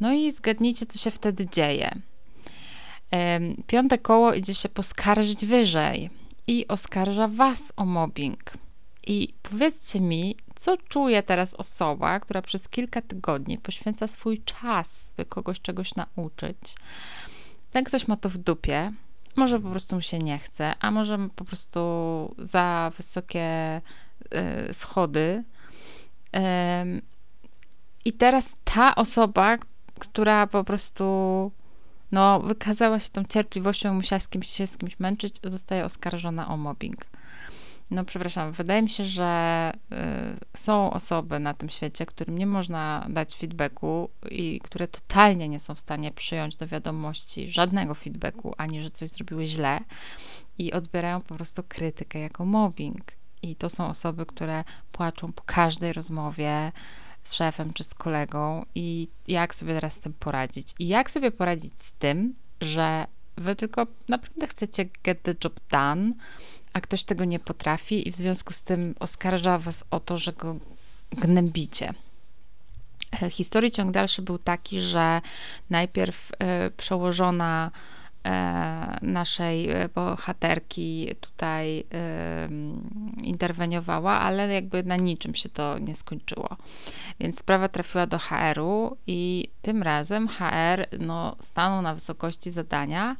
No 0.00 0.12
i 0.12 0.32
zgadnijcie, 0.32 0.86
co 0.86 0.98
się 0.98 1.10
wtedy 1.10 1.46
dzieje. 1.46 1.90
Piąte 3.66 3.98
koło 3.98 4.34
idzie 4.34 4.54
się 4.54 4.68
poskarżyć 4.68 5.46
wyżej 5.46 6.10
i 6.46 6.68
oskarża 6.68 7.28
Was 7.28 7.72
o 7.76 7.84
mobbing. 7.84 8.52
I 9.06 9.34
powiedzcie 9.42 10.00
mi, 10.00 10.36
co 10.54 10.76
czuje 10.76 11.22
teraz 11.22 11.54
osoba, 11.54 12.20
która 12.20 12.42
przez 12.42 12.68
kilka 12.68 13.02
tygodni 13.02 13.58
poświęca 13.58 14.06
swój 14.06 14.42
czas, 14.42 15.12
by 15.16 15.24
kogoś 15.24 15.60
czegoś 15.60 15.94
nauczyć. 15.94 16.74
Ten 17.74 17.84
ktoś 17.84 18.08
ma 18.08 18.16
to 18.16 18.28
w 18.28 18.38
dupie, 18.38 18.92
może 19.36 19.60
po 19.60 19.70
prostu 19.70 19.94
mu 19.94 20.02
się 20.02 20.18
nie 20.18 20.38
chce, 20.38 20.74
a 20.80 20.90
może 20.90 21.28
po 21.36 21.44
prostu 21.44 21.80
za 22.38 22.92
wysokie 22.96 23.80
y, 24.68 24.74
schody. 24.74 25.44
I 28.04 28.12
teraz 28.12 28.50
ta 28.64 28.94
osoba, 28.94 29.58
która 29.98 30.46
po 30.46 30.64
prostu 30.64 31.04
no, 32.12 32.40
wykazała 32.40 33.00
się 33.00 33.10
tą 33.10 33.24
cierpliwością, 33.24 33.94
musiała 33.94 34.20
z 34.20 34.28
kimś 34.28 34.50
się 34.50 34.66
z 34.66 34.76
kimś 34.76 35.00
męczyć, 35.00 35.40
zostaje 35.44 35.84
oskarżona 35.84 36.48
o 36.48 36.56
mobbing. 36.56 37.06
No, 37.90 38.04
przepraszam, 38.04 38.52
wydaje 38.52 38.82
mi 38.82 38.90
się, 38.90 39.04
że 39.04 39.72
y, 39.92 39.96
są 40.56 40.90
osoby 40.90 41.38
na 41.38 41.54
tym 41.54 41.68
świecie, 41.68 42.06
którym 42.06 42.38
nie 42.38 42.46
można 42.46 43.06
dać 43.10 43.34
feedbacku 43.34 44.10
i 44.30 44.60
które 44.64 44.88
totalnie 44.88 45.48
nie 45.48 45.58
są 45.58 45.74
w 45.74 45.80
stanie 45.80 46.12
przyjąć 46.12 46.56
do 46.56 46.66
wiadomości 46.66 47.48
żadnego 47.48 47.94
feedbacku, 47.94 48.54
ani 48.58 48.82
że 48.82 48.90
coś 48.90 49.10
zrobiły 49.10 49.46
źle 49.46 49.80
i 50.58 50.72
odbierają 50.72 51.20
po 51.20 51.34
prostu 51.34 51.62
krytykę 51.68 52.18
jako 52.18 52.44
mobbing. 52.44 53.12
I 53.42 53.56
to 53.56 53.68
są 53.68 53.88
osoby, 53.88 54.26
które 54.26 54.64
płaczą 54.92 55.32
po 55.32 55.42
każdej 55.42 55.92
rozmowie, 55.92 56.72
z 57.24 57.34
szefem 57.34 57.72
czy 57.72 57.84
z 57.84 57.94
kolegą 57.94 58.64
i 58.74 59.08
jak 59.28 59.54
sobie 59.54 59.74
teraz 59.74 59.94
z 59.94 60.00
tym 60.00 60.12
poradzić. 60.12 60.74
I 60.78 60.88
jak 60.88 61.10
sobie 61.10 61.30
poradzić 61.30 61.82
z 61.82 61.92
tym, 61.92 62.34
że 62.60 63.06
wy 63.36 63.56
tylko 63.56 63.86
naprawdę 64.08 64.46
chcecie 64.46 64.84
get 65.04 65.22
the 65.22 65.34
job 65.44 65.60
done, 65.70 66.12
a 66.74 66.80
ktoś 66.80 67.04
tego 67.04 67.24
nie 67.24 67.38
potrafi 67.38 68.08
i 68.08 68.12
w 68.12 68.16
związku 68.16 68.52
z 68.52 68.62
tym 68.62 68.94
oskarża 69.00 69.58
was 69.58 69.84
o 69.90 70.00
to, 70.00 70.18
że 70.18 70.32
go 70.32 70.56
gnębicie. 71.10 71.94
E, 73.22 73.30
historii 73.30 73.70
ciąg 73.70 73.90
dalszy 73.90 74.22
był 74.22 74.38
taki, 74.38 74.80
że 74.80 75.20
najpierw 75.70 76.32
e, 76.38 76.70
przełożona 76.70 77.70
E, 78.26 78.98
naszej 79.02 79.68
bohaterki 79.94 81.08
tutaj 81.20 81.84
interweniowała, 83.22 84.20
ale 84.20 84.54
jakby 84.54 84.82
na 84.82 84.96
niczym 84.96 85.34
się 85.34 85.48
to 85.48 85.78
nie 85.78 85.94
skończyło. 85.94 86.56
Więc 87.20 87.38
sprawa 87.38 87.68
trafiła 87.68 88.06
do 88.06 88.18
HR-u 88.18 88.96
i 89.06 89.48
tym 89.62 89.82
razem 89.82 90.28
HR 90.28 90.86
no, 90.98 91.36
stanął 91.40 91.82
na 91.82 91.94
wysokości 91.94 92.50
zadania, 92.50 93.16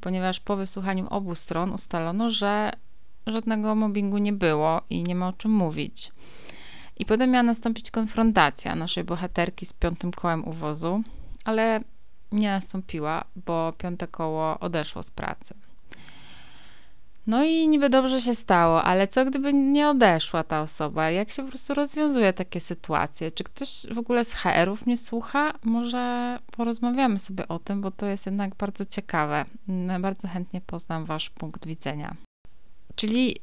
ponieważ 0.00 0.40
po 0.40 0.56
wysłuchaniu 0.56 1.06
obu 1.10 1.34
stron 1.34 1.72
ustalono, 1.72 2.30
że 2.30 2.72
żadnego 3.26 3.74
mobbingu 3.74 4.18
nie 4.18 4.32
było 4.32 4.80
i 4.90 5.02
nie 5.02 5.14
ma 5.14 5.28
o 5.28 5.32
czym 5.32 5.50
mówić. 5.50 6.12
I 6.96 7.06
potem 7.06 7.30
miała 7.30 7.42
nastąpić 7.42 7.90
konfrontacja 7.90 8.74
naszej 8.74 9.04
bohaterki 9.04 9.66
z 9.66 9.72
piątym 9.72 10.12
kołem 10.12 10.48
uwozu, 10.48 11.02
ale 11.44 11.80
nie 12.32 12.50
nastąpiła, 12.50 13.24
bo 13.46 13.72
piąte 13.78 14.08
koło 14.08 14.60
odeszło 14.60 15.02
z 15.02 15.10
pracy. 15.10 15.54
No 17.26 17.44
i 17.44 17.68
niby 17.68 17.88
dobrze 17.88 18.20
się 18.20 18.34
stało, 18.34 18.82
ale 18.82 19.08
co 19.08 19.24
gdyby 19.24 19.52
nie 19.52 19.88
odeszła 19.88 20.44
ta 20.44 20.62
osoba? 20.62 21.10
Jak 21.10 21.30
się 21.30 21.42
po 21.42 21.48
prostu 21.48 21.74
rozwiązuje 21.74 22.32
takie 22.32 22.60
sytuacje? 22.60 23.30
Czy 23.30 23.44
ktoś 23.44 23.86
w 23.94 23.98
ogóle 23.98 24.24
z 24.24 24.34
HR-ów 24.34 24.86
mnie 24.86 24.96
słucha? 24.96 25.52
Może 25.64 26.38
porozmawiamy 26.52 27.18
sobie 27.18 27.48
o 27.48 27.58
tym, 27.58 27.80
bo 27.80 27.90
to 27.90 28.06
jest 28.06 28.26
jednak 28.26 28.54
bardzo 28.54 28.86
ciekawe. 28.86 29.44
Bardzo 30.00 30.28
chętnie 30.28 30.60
poznam 30.60 31.04
Wasz 31.04 31.30
punkt 31.30 31.66
widzenia. 31.66 32.16
Czyli 32.94 33.36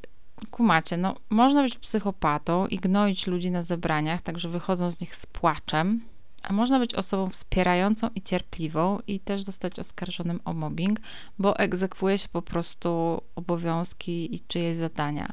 kumacie, 0.50 0.96
no 0.96 1.14
można 1.30 1.62
być 1.62 1.78
psychopatą 1.78 2.66
i 2.66 2.76
gnoić 2.76 3.26
ludzi 3.26 3.50
na 3.50 3.62
zebraniach, 3.62 4.22
także 4.22 4.48
wychodzą 4.48 4.90
z 4.90 5.00
nich 5.00 5.14
z 5.14 5.26
płaczem, 5.26 6.00
a 6.44 6.52
można 6.52 6.78
być 6.78 6.94
osobą 6.94 7.30
wspierającą 7.30 8.10
i 8.14 8.22
cierpliwą 8.22 8.98
i 9.06 9.20
też 9.20 9.42
zostać 9.42 9.78
oskarżonym 9.78 10.40
o 10.44 10.52
mobbing, 10.52 11.00
bo 11.38 11.58
egzekwuje 11.58 12.18
się 12.18 12.28
po 12.28 12.42
prostu 12.42 13.20
obowiązki 13.36 14.34
i 14.34 14.40
czyjeś 14.40 14.76
zadania. 14.76 15.32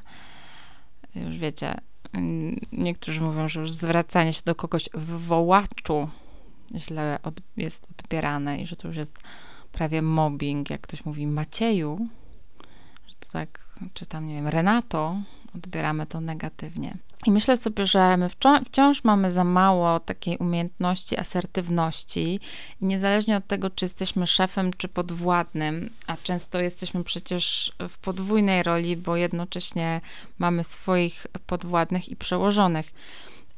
Już 1.16 1.38
wiecie, 1.38 1.76
niektórzy 2.72 3.22
mówią, 3.22 3.50
że 3.50 3.60
już 3.60 3.72
zwracanie 3.72 4.34
się 4.34 4.42
do 4.46 4.56
kogoś 4.56 4.90
w 4.94 5.26
wołaczu 5.28 6.10
źle 6.76 7.20
od, 7.24 7.42
jest 7.58 7.88
odbierane 7.92 8.62
i 8.62 8.68
że 8.68 8.76
to 8.76 8.88
już 8.88 8.98
jest 8.98 9.20
prawie 9.72 10.02
mobbing. 10.02 10.70
Jak 10.70 10.82
ktoś 10.82 11.06
mówi 11.06 11.28
Macieju, 11.28 12.08
że 13.08 13.16
to 13.20 13.28
tak, 13.32 13.70
czy 13.94 14.06
tam, 14.06 14.28
nie 14.28 14.36
wiem, 14.36 14.48
Renato, 14.48 15.16
odbieramy 15.56 16.06
to 16.06 16.22
negatywnie. 16.22 16.98
I 17.26 17.32
myślę 17.32 17.58
sobie, 17.58 17.86
że 17.86 18.18
my 18.18 18.30
wciąż 18.66 19.04
mamy 19.04 19.32
za 19.32 19.44
mało 19.44 20.00
takiej 20.00 20.38
umiejętności 20.38 21.18
asertywności 21.18 22.40
i 22.82 22.86
niezależnie 22.86 23.38
od 23.38 23.48
tego, 23.48 23.70
czy 23.70 23.86
jesteśmy 23.86 24.28
szefem, 24.28 24.72
czy 24.78 24.88
podwładnym, 24.88 25.90
a 26.08 26.18
często 26.18 26.60
jesteśmy 26.60 27.04
przecież 27.04 27.74
w 27.90 27.98
podwójnej 27.98 28.64
roli, 28.64 28.98
bo 28.98 29.16
jednocześnie 29.16 30.02
mamy 30.40 30.64
swoich 30.64 31.28
podwładnych 31.48 32.10
i 32.10 32.16
przełożonych. 32.16 32.94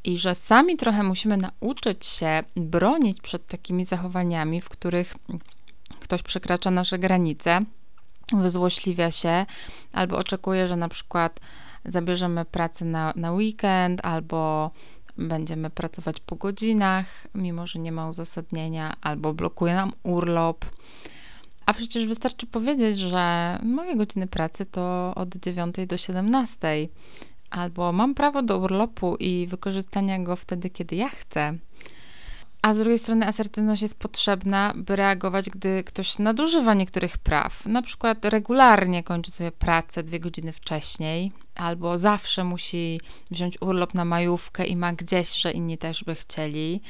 I 0.04 0.18
że 0.18 0.36
sami 0.36 0.78
trochę 0.78 1.04
musimy 1.04 1.38
nauczyć 1.38 2.06
się 2.06 2.44
bronić 2.56 3.22
przed 3.22 3.48
takimi 3.48 3.86
zachowaniami, 3.86 4.62
w 4.62 4.70
których 4.70 5.16
ktoś 6.00 6.24
przekracza 6.24 6.72
nasze 6.72 7.00
granice, 7.00 7.62
wyzłośliwia 8.34 9.12
się, 9.12 9.46
albo 9.94 10.18
oczekuje, 10.18 10.68
że 10.68 10.76
na 10.76 10.90
przykład 10.90 11.40
zabierzemy 11.86 12.46
pracę 12.46 12.86
na, 12.86 13.14
na 13.16 13.32
weekend, 13.32 14.06
albo 14.06 14.72
będziemy 15.18 15.70
pracować 15.70 16.20
po 16.20 16.36
godzinach, 16.36 17.28
mimo 17.36 17.68
że 17.68 17.80
nie 17.80 17.92
ma 17.92 18.10
uzasadnienia, 18.10 18.94
albo 19.02 19.34
blokuje 19.34 19.74
nam 19.76 19.92
urlop. 20.04 20.66
A 21.66 21.74
przecież 21.74 22.06
wystarczy 22.06 22.48
powiedzieć, 22.48 23.00
że 23.00 23.60
moje 23.64 23.96
godziny 23.96 24.28
pracy 24.28 24.66
to 24.66 25.14
od 25.16 25.36
9 25.36 25.76
do 25.88 25.98
17, 25.98 26.88
albo 27.50 27.92
mam 27.92 28.16
prawo 28.16 28.42
do 28.42 28.58
urlopu 28.58 29.16
i 29.16 29.48
wykorzystania 29.48 30.20
go 30.20 30.36
wtedy, 30.36 30.70
kiedy 30.70 30.96
ja 30.96 31.10
chcę. 31.10 31.54
A 32.64 32.74
z 32.74 32.78
drugiej 32.78 33.00
strony 33.00 33.28
asertywność 33.28 33.82
jest 33.82 34.00
potrzebna, 34.00 34.74
by 34.76 34.96
reagować, 34.96 35.50
gdy 35.50 35.84
ktoś 35.84 36.20
nadużywa 36.20 36.74
niektórych 36.74 37.18
praw. 37.18 37.66
Na 37.66 37.82
przykład 37.82 38.26
regularnie 38.26 39.04
kończy 39.04 39.32
sobie 39.32 39.52
pracę 39.52 40.04
dwie 40.04 40.20
godziny 40.20 40.54
wcześniej, 40.54 41.32
albo 41.56 41.98
zawsze 41.98 42.44
musi 42.44 43.00
wziąć 43.32 43.62
urlop 43.62 43.94
na 43.94 44.06
majówkę 44.06 44.66
i 44.66 44.76
ma 44.76 44.94
gdzieś, 44.94 45.34
że 45.34 45.52
inni 45.52 45.78
też 45.78 46.04
by 46.04 46.16
chcieli, 46.16 46.82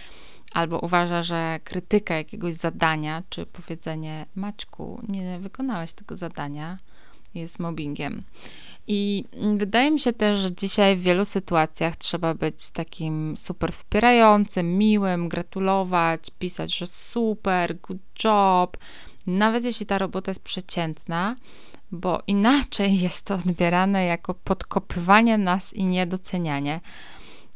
albo 0.53 0.79
uważa, 0.79 1.21
że 1.21 1.59
krytyka 1.63 2.15
jakiegoś 2.15 2.53
zadania, 2.53 3.23
czy 3.29 3.45
powiedzenie 3.45 4.25
Maćku, 4.35 5.01
nie 5.07 5.39
wykonałeś 5.39 5.93
tego 5.93 6.15
zadania, 6.15 6.77
jest 7.35 7.59
mobbingiem. 7.59 8.23
I 8.87 9.25
wydaje 9.57 9.91
mi 9.91 9.99
się 9.99 10.13
też, 10.13 10.39
że 10.39 10.55
dzisiaj 10.55 10.97
w 10.97 11.01
wielu 11.01 11.25
sytuacjach 11.25 11.95
trzeba 11.95 12.33
być 12.33 12.71
takim 12.71 13.37
super 13.37 13.71
wspierającym, 13.71 14.77
miłym, 14.77 15.29
gratulować, 15.29 16.31
pisać, 16.39 16.77
że 16.77 16.87
super, 16.87 17.77
good 17.79 18.01
job, 18.23 18.77
nawet 19.27 19.63
jeśli 19.63 19.85
ta 19.85 19.97
robota 19.97 20.31
jest 20.31 20.43
przeciętna, 20.43 21.35
bo 21.91 22.21
inaczej 22.27 22.99
jest 23.01 23.25
to 23.25 23.35
odbierane 23.35 24.05
jako 24.05 24.33
podkopywanie 24.33 25.37
nas 25.37 25.73
i 25.73 25.85
niedocenianie. 25.85 26.79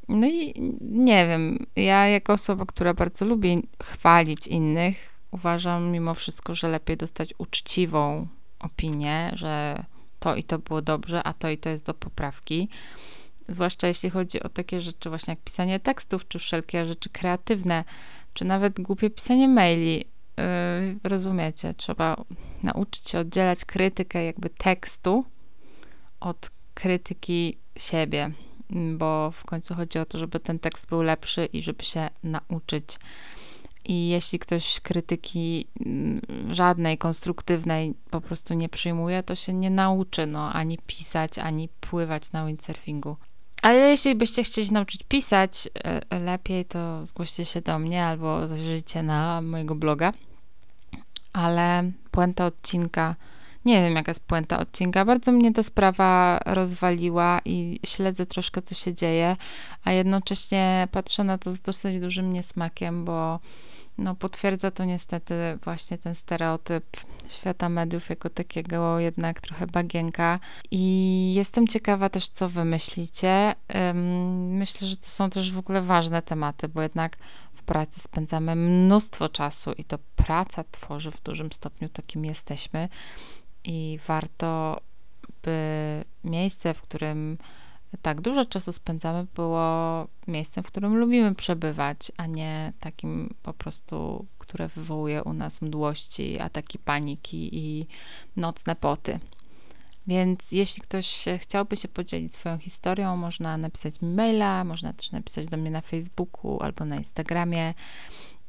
No 0.09 0.27
i 0.27 0.53
nie 0.81 1.27
wiem, 1.27 1.65
ja 1.75 2.07
jako 2.07 2.33
osoba, 2.33 2.65
która 2.65 2.93
bardzo 2.93 3.25
lubi 3.25 3.63
chwalić 3.83 4.47
innych, 4.47 5.19
uważam 5.31 5.91
mimo 5.91 6.13
wszystko, 6.13 6.55
że 6.55 6.69
lepiej 6.69 6.97
dostać 6.97 7.33
uczciwą 7.37 8.27
opinię, 8.59 9.31
że 9.33 9.83
to 10.19 10.35
i 10.35 10.43
to 10.43 10.59
było 10.59 10.81
dobrze, 10.81 11.23
a 11.23 11.33
to 11.33 11.49
i 11.49 11.57
to 11.57 11.69
jest 11.69 11.85
do 11.85 11.93
poprawki. 11.93 12.69
Zwłaszcza 13.49 13.87
jeśli 13.87 14.09
chodzi 14.09 14.43
o 14.43 14.49
takie 14.49 14.81
rzeczy 14.81 15.09
właśnie 15.09 15.31
jak 15.31 15.39
pisanie 15.39 15.79
tekstów, 15.79 16.27
czy 16.27 16.39
wszelkie 16.39 16.85
rzeczy 16.85 17.09
kreatywne, 17.09 17.83
czy 18.33 18.45
nawet 18.45 18.81
głupie 18.81 19.09
pisanie 19.09 19.47
maili. 19.47 19.97
Yy, 19.97 20.99
rozumiecie, 21.03 21.73
trzeba 21.73 22.23
nauczyć 22.63 23.09
się 23.09 23.19
oddzielać 23.19 23.65
krytykę 23.65 24.25
jakby 24.25 24.49
tekstu 24.49 25.25
od 26.19 26.49
krytyki 26.73 27.57
siebie, 27.77 28.31
bo 28.97 29.31
w 29.31 29.45
końcu 29.45 29.75
chodzi 29.75 29.99
o 29.99 30.05
to, 30.05 30.19
żeby 30.19 30.39
ten 30.39 30.59
tekst 30.59 30.87
był 30.87 31.01
lepszy 31.01 31.45
i 31.45 31.61
żeby 31.61 31.83
się 31.83 32.09
nauczyć 32.23 32.99
i 33.87 34.07
jeśli 34.07 34.39
ktoś 34.39 34.79
krytyki 34.79 35.67
mm, 35.85 36.21
żadnej 36.51 36.97
konstruktywnej 36.97 37.93
po 38.09 38.21
prostu 38.21 38.53
nie 38.53 38.69
przyjmuje, 38.69 39.23
to 39.23 39.35
się 39.35 39.53
nie 39.53 39.69
nauczy 39.69 40.25
no, 40.25 40.53
ani 40.53 40.77
pisać, 40.87 41.39
ani 41.39 41.69
pływać 41.79 42.31
na 42.31 42.45
windsurfingu. 42.45 43.17
Ale 43.61 43.77
jeśli 43.77 44.15
byście 44.15 44.43
chcieli 44.43 44.71
nauczyć 44.71 45.03
pisać 45.03 45.69
e, 45.83 46.19
lepiej, 46.19 46.65
to 46.65 47.05
zgłoście 47.05 47.45
się 47.45 47.61
do 47.61 47.79
mnie 47.79 48.05
albo 48.05 48.47
zajrzyjcie 48.47 49.03
na 49.03 49.41
mojego 49.41 49.75
bloga. 49.75 50.13
Ale 51.33 51.91
puenta 52.11 52.45
odcinka, 52.45 53.15
nie 53.65 53.81
wiem 53.81 53.95
jaka 53.95 54.11
jest 54.11 54.27
puenta 54.27 54.59
odcinka, 54.59 55.05
bardzo 55.05 55.31
mnie 55.31 55.53
ta 55.53 55.63
sprawa 55.63 56.39
rozwaliła 56.45 57.41
i 57.45 57.79
śledzę 57.85 58.25
troszkę 58.25 58.61
co 58.61 58.75
się 58.75 58.93
dzieje, 58.93 59.35
a 59.83 59.91
jednocześnie 59.91 60.87
patrzę 60.91 61.23
na 61.23 61.37
to 61.37 61.53
z 61.53 61.61
dosyć 61.61 61.99
dużym 61.99 62.33
niesmakiem, 62.33 63.05
bo 63.05 63.39
no, 63.97 64.15
potwierdza 64.15 64.71
to 64.71 64.85
niestety 64.85 65.35
właśnie 65.63 65.97
ten 65.97 66.15
stereotyp 66.15 66.85
świata 67.29 67.69
mediów 67.69 68.09
jako 68.09 68.29
takiego 68.29 68.99
jednak 68.99 69.41
trochę 69.41 69.67
bagienka. 69.67 70.39
I 70.71 71.33
jestem 71.35 71.67
ciekawa 71.67 72.09
też, 72.09 72.29
co 72.29 72.49
wy 72.49 72.65
myślicie. 72.65 73.55
Myślę, 74.33 74.87
że 74.87 74.97
to 74.97 75.05
są 75.05 75.29
też 75.29 75.51
w 75.51 75.57
ogóle 75.57 75.81
ważne 75.81 76.21
tematy, 76.21 76.67
bo 76.67 76.81
jednak 76.81 77.17
w 77.53 77.63
pracy 77.63 77.99
spędzamy 77.99 78.55
mnóstwo 78.55 79.29
czasu 79.29 79.73
i 79.73 79.83
to 79.83 79.97
praca 80.15 80.63
tworzy 80.71 81.11
w 81.11 81.23
dużym 81.23 81.51
stopniu 81.51 81.89
to, 81.89 82.01
kim 82.01 82.25
jesteśmy. 82.25 82.89
I 83.63 83.99
warto, 84.07 84.81
by 85.43 85.57
miejsce, 86.23 86.73
w 86.73 86.81
którym 86.81 87.37
tak 88.01 88.21
dużo 88.21 88.45
czasu 88.45 88.71
spędzamy, 88.71 89.25
było 89.35 90.07
miejscem, 90.27 90.63
w 90.63 90.67
którym 90.67 90.97
lubimy 90.97 91.35
przebywać, 91.35 92.11
a 92.17 92.25
nie 92.25 92.73
takim 92.79 93.33
po 93.43 93.53
prostu, 93.53 94.25
które 94.39 94.67
wywołuje 94.67 95.23
u 95.23 95.33
nas 95.33 95.61
mdłości, 95.61 96.39
ataki 96.39 96.79
paniki 96.79 97.49
i 97.51 97.87
nocne 98.35 98.75
poty. 98.75 99.19
Więc 100.07 100.51
jeśli 100.51 100.81
ktoś 100.81 101.25
chciałby 101.37 101.77
się 101.77 101.87
podzielić 101.87 102.33
swoją 102.33 102.57
historią, 102.57 103.17
można 103.17 103.57
napisać 103.57 104.01
mi 104.01 104.09
maila, 104.09 104.63
można 104.63 104.93
też 104.93 105.11
napisać 105.11 105.45
do 105.45 105.57
mnie 105.57 105.71
na 105.71 105.81
Facebooku 105.81 106.59
albo 106.61 106.85
na 106.85 106.95
Instagramie. 106.95 107.73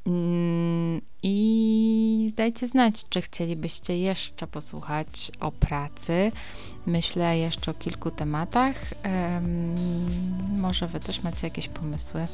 Mm, 0.09 1.01
I 1.23 2.33
dajcie 2.37 2.69
znać, 2.69 3.05
czy 3.09 3.23
chcielibyście 3.23 3.99
jeszcze 3.99 4.47
posłuchać 4.47 5.33
o 5.41 5.53
pracy. 5.53 6.33
Myślę 6.87 7.39
jeszcze 7.39 7.71
o 7.71 7.75
kilku 7.75 8.11
tematach. 8.11 8.95
Może 10.57 10.87
Wy 10.87 11.01
też 11.01 11.23
macie 11.23 11.47
jakieś 11.47 11.69
pomysły. 11.69 12.27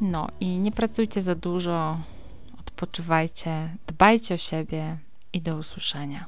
No 0.00 0.28
i 0.40 0.46
nie 0.46 0.72
pracujcie 0.72 1.22
za 1.22 1.34
dużo, 1.34 1.98
odpoczywajcie, 2.60 3.68
dbajcie 3.86 4.34
o 4.34 4.38
siebie 4.38 4.96
i 5.32 5.40
do 5.40 5.56
usłyszenia. 5.56 6.26